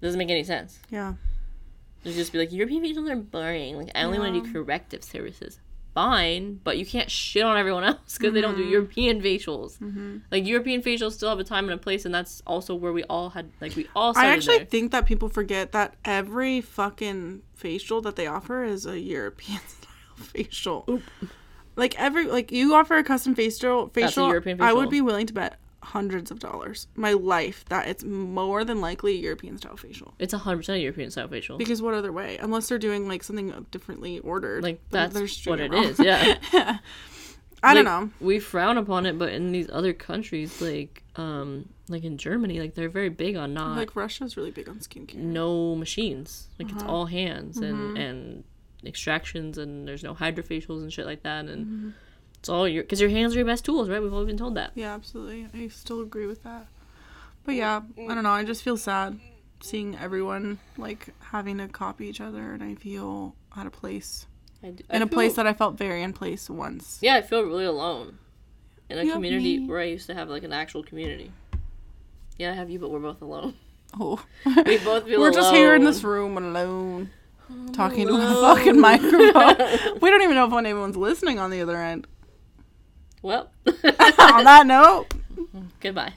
[0.00, 0.78] Doesn't make any sense.
[0.90, 1.14] yeah.
[2.04, 3.76] It's just be like European facials are boring.
[3.76, 5.60] Like I only want to do corrective services.
[5.92, 8.62] Fine, but you can't shit on everyone else because they don't Mm-hmm.
[8.62, 10.20] do European facials.
[10.30, 13.02] Like European facials still have a time and a place, and that's also where we
[13.04, 14.12] all had like we all.
[14.16, 14.66] I actually there.
[14.66, 19.90] think that people forget that every fucking facial that they offer is a European style
[20.16, 21.00] facial.
[21.76, 24.70] Like every like you offer a custom facial facial, European facial.
[24.70, 28.80] I would be willing to bet hundreds of dollars my life that it's more than
[28.82, 30.12] likely a European style facial.
[30.18, 31.56] It's a hundred percent a European style facial.
[31.58, 32.36] Because what other way?
[32.38, 34.62] Unless they're doing like something differently ordered.
[34.62, 35.14] like that's
[35.46, 35.84] what it wrong.
[35.84, 35.98] is.
[36.52, 36.78] Yeah.
[37.62, 38.10] I don't know.
[38.20, 42.74] We frown upon it, but in these other countries, like um, like in Germany, like
[42.74, 45.16] they're very big on not Like Russia's really big on skincare.
[45.16, 46.48] no machines.
[46.58, 46.76] Like Uh-huh.
[46.80, 47.96] it's all hands and Mm-hmm.
[47.96, 48.44] and
[48.86, 51.90] extractions, and there's no hydrafacials and shit like that, and Mm-hmm.
[52.40, 54.02] It's all your because your hands are your best tools, right?
[54.02, 54.72] We've always been told that.
[54.74, 55.46] Yeah, absolutely.
[55.54, 56.66] I still agree with that.
[57.44, 58.30] But yeah, I don't know.
[58.30, 59.18] I just feel sad
[59.60, 64.26] seeing everyone like having to copy each other, and I feel out of place
[64.62, 66.98] I d- in a place that I felt very in place once.
[67.00, 68.18] yeah, I feel really alone
[68.88, 71.32] in a You community where I used to have like an actual community.
[72.38, 73.54] Yeah, I have you, but we're both alone.
[73.98, 75.20] Oh, We both feel alone.
[75.20, 77.10] we're just here in this room alone,
[77.72, 79.98] talking to a fucking microphone.
[80.00, 82.06] we don't even know if anyone's listening on the other end.
[83.22, 85.06] Well, on that note,
[85.80, 86.14] goodbye.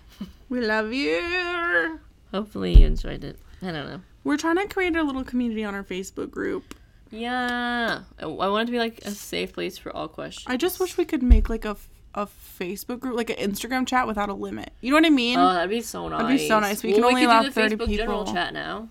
[0.50, 2.00] we love you.
[2.32, 3.38] Hopefully you enjoyed it.
[3.62, 4.02] I don't know.
[4.24, 6.76] We're trying to create a little community on our Facebook group.
[7.12, 10.46] Yeah, I, want it to be like a safe place for all questions.
[10.48, 11.76] I just wish we could make like a,
[12.16, 12.26] a
[12.60, 14.72] Facebook group, like an Instagram chat without a limit.
[14.82, 15.38] You know what I mean?
[15.38, 16.22] Oh, that'd be so nice.
[16.22, 16.82] That'd be so nice.
[16.82, 18.88] We Well, can only could allow 30 Facebook general chat now.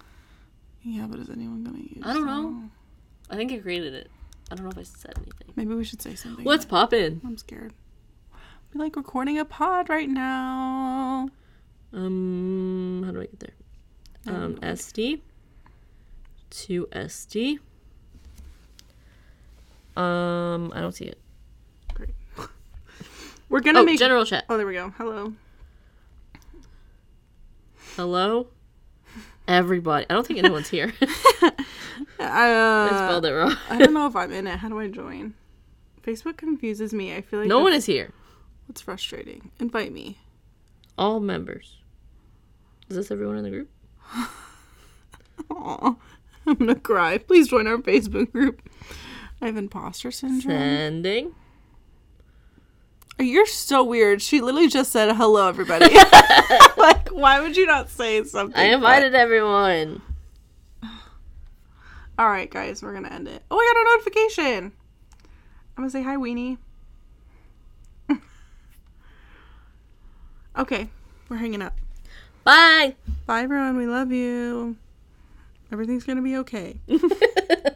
[0.85, 1.97] yeah, but is anyone gonna use?
[1.97, 2.05] it?
[2.07, 2.43] I don't know.
[2.43, 2.71] them?
[3.31, 4.11] I think I created it.
[4.51, 5.53] I don't know if I said anything.
[5.57, 6.45] Maybe we should say something.
[6.45, 7.23] What's poppin'?
[7.25, 7.73] I'm scared.
[8.73, 11.29] We like recording a pod right now.
[11.93, 14.35] Um, how do I get there?
[14.35, 15.21] Um, SD
[16.51, 17.59] to SD.
[19.97, 21.19] Um, I don't see it.
[21.93, 22.15] Great.
[23.51, 23.99] We're gonna Oh, make.
[23.99, 24.45] general chat.
[24.49, 24.91] oh, there we go.
[24.97, 25.35] Hello.
[27.97, 28.47] Hello,
[29.47, 30.07] everybody.
[30.09, 30.95] I don't think anyone's here.
[32.19, 33.55] I, I uh, spelled it wrong.
[33.69, 34.59] I don't know if I'm in it.
[34.61, 35.35] How do I join?
[36.03, 37.15] Facebook confuses me.
[37.15, 38.13] I feel like No one is here.
[38.67, 39.51] What's frustrating.
[39.59, 40.19] Invite me.
[40.99, 41.79] All members.
[42.89, 43.71] Is this everyone in the group?
[45.51, 45.95] Aw,
[46.47, 47.19] I'm gonna cry.
[47.19, 48.63] Please join our Facebook group.
[49.41, 50.59] I have imposter syndrome.
[50.59, 51.35] Sending.
[53.19, 54.23] You're so weird.
[54.23, 55.95] She literally just said hello, everybody.
[56.77, 58.59] like, why would you not say something?
[58.59, 60.03] I invited everyone.
[62.19, 63.43] All right, guys, we're gonna end it.
[63.51, 64.73] Oh, I got a notification.
[65.77, 66.59] I'm gonna say hi, Weenie.
[70.59, 70.89] Okay,
[71.29, 71.77] we're hanging up.
[72.45, 72.97] Bye.
[73.27, 73.77] Bye, everyone.
[73.77, 74.77] We love you.
[75.71, 76.81] Everything's gonna be okay.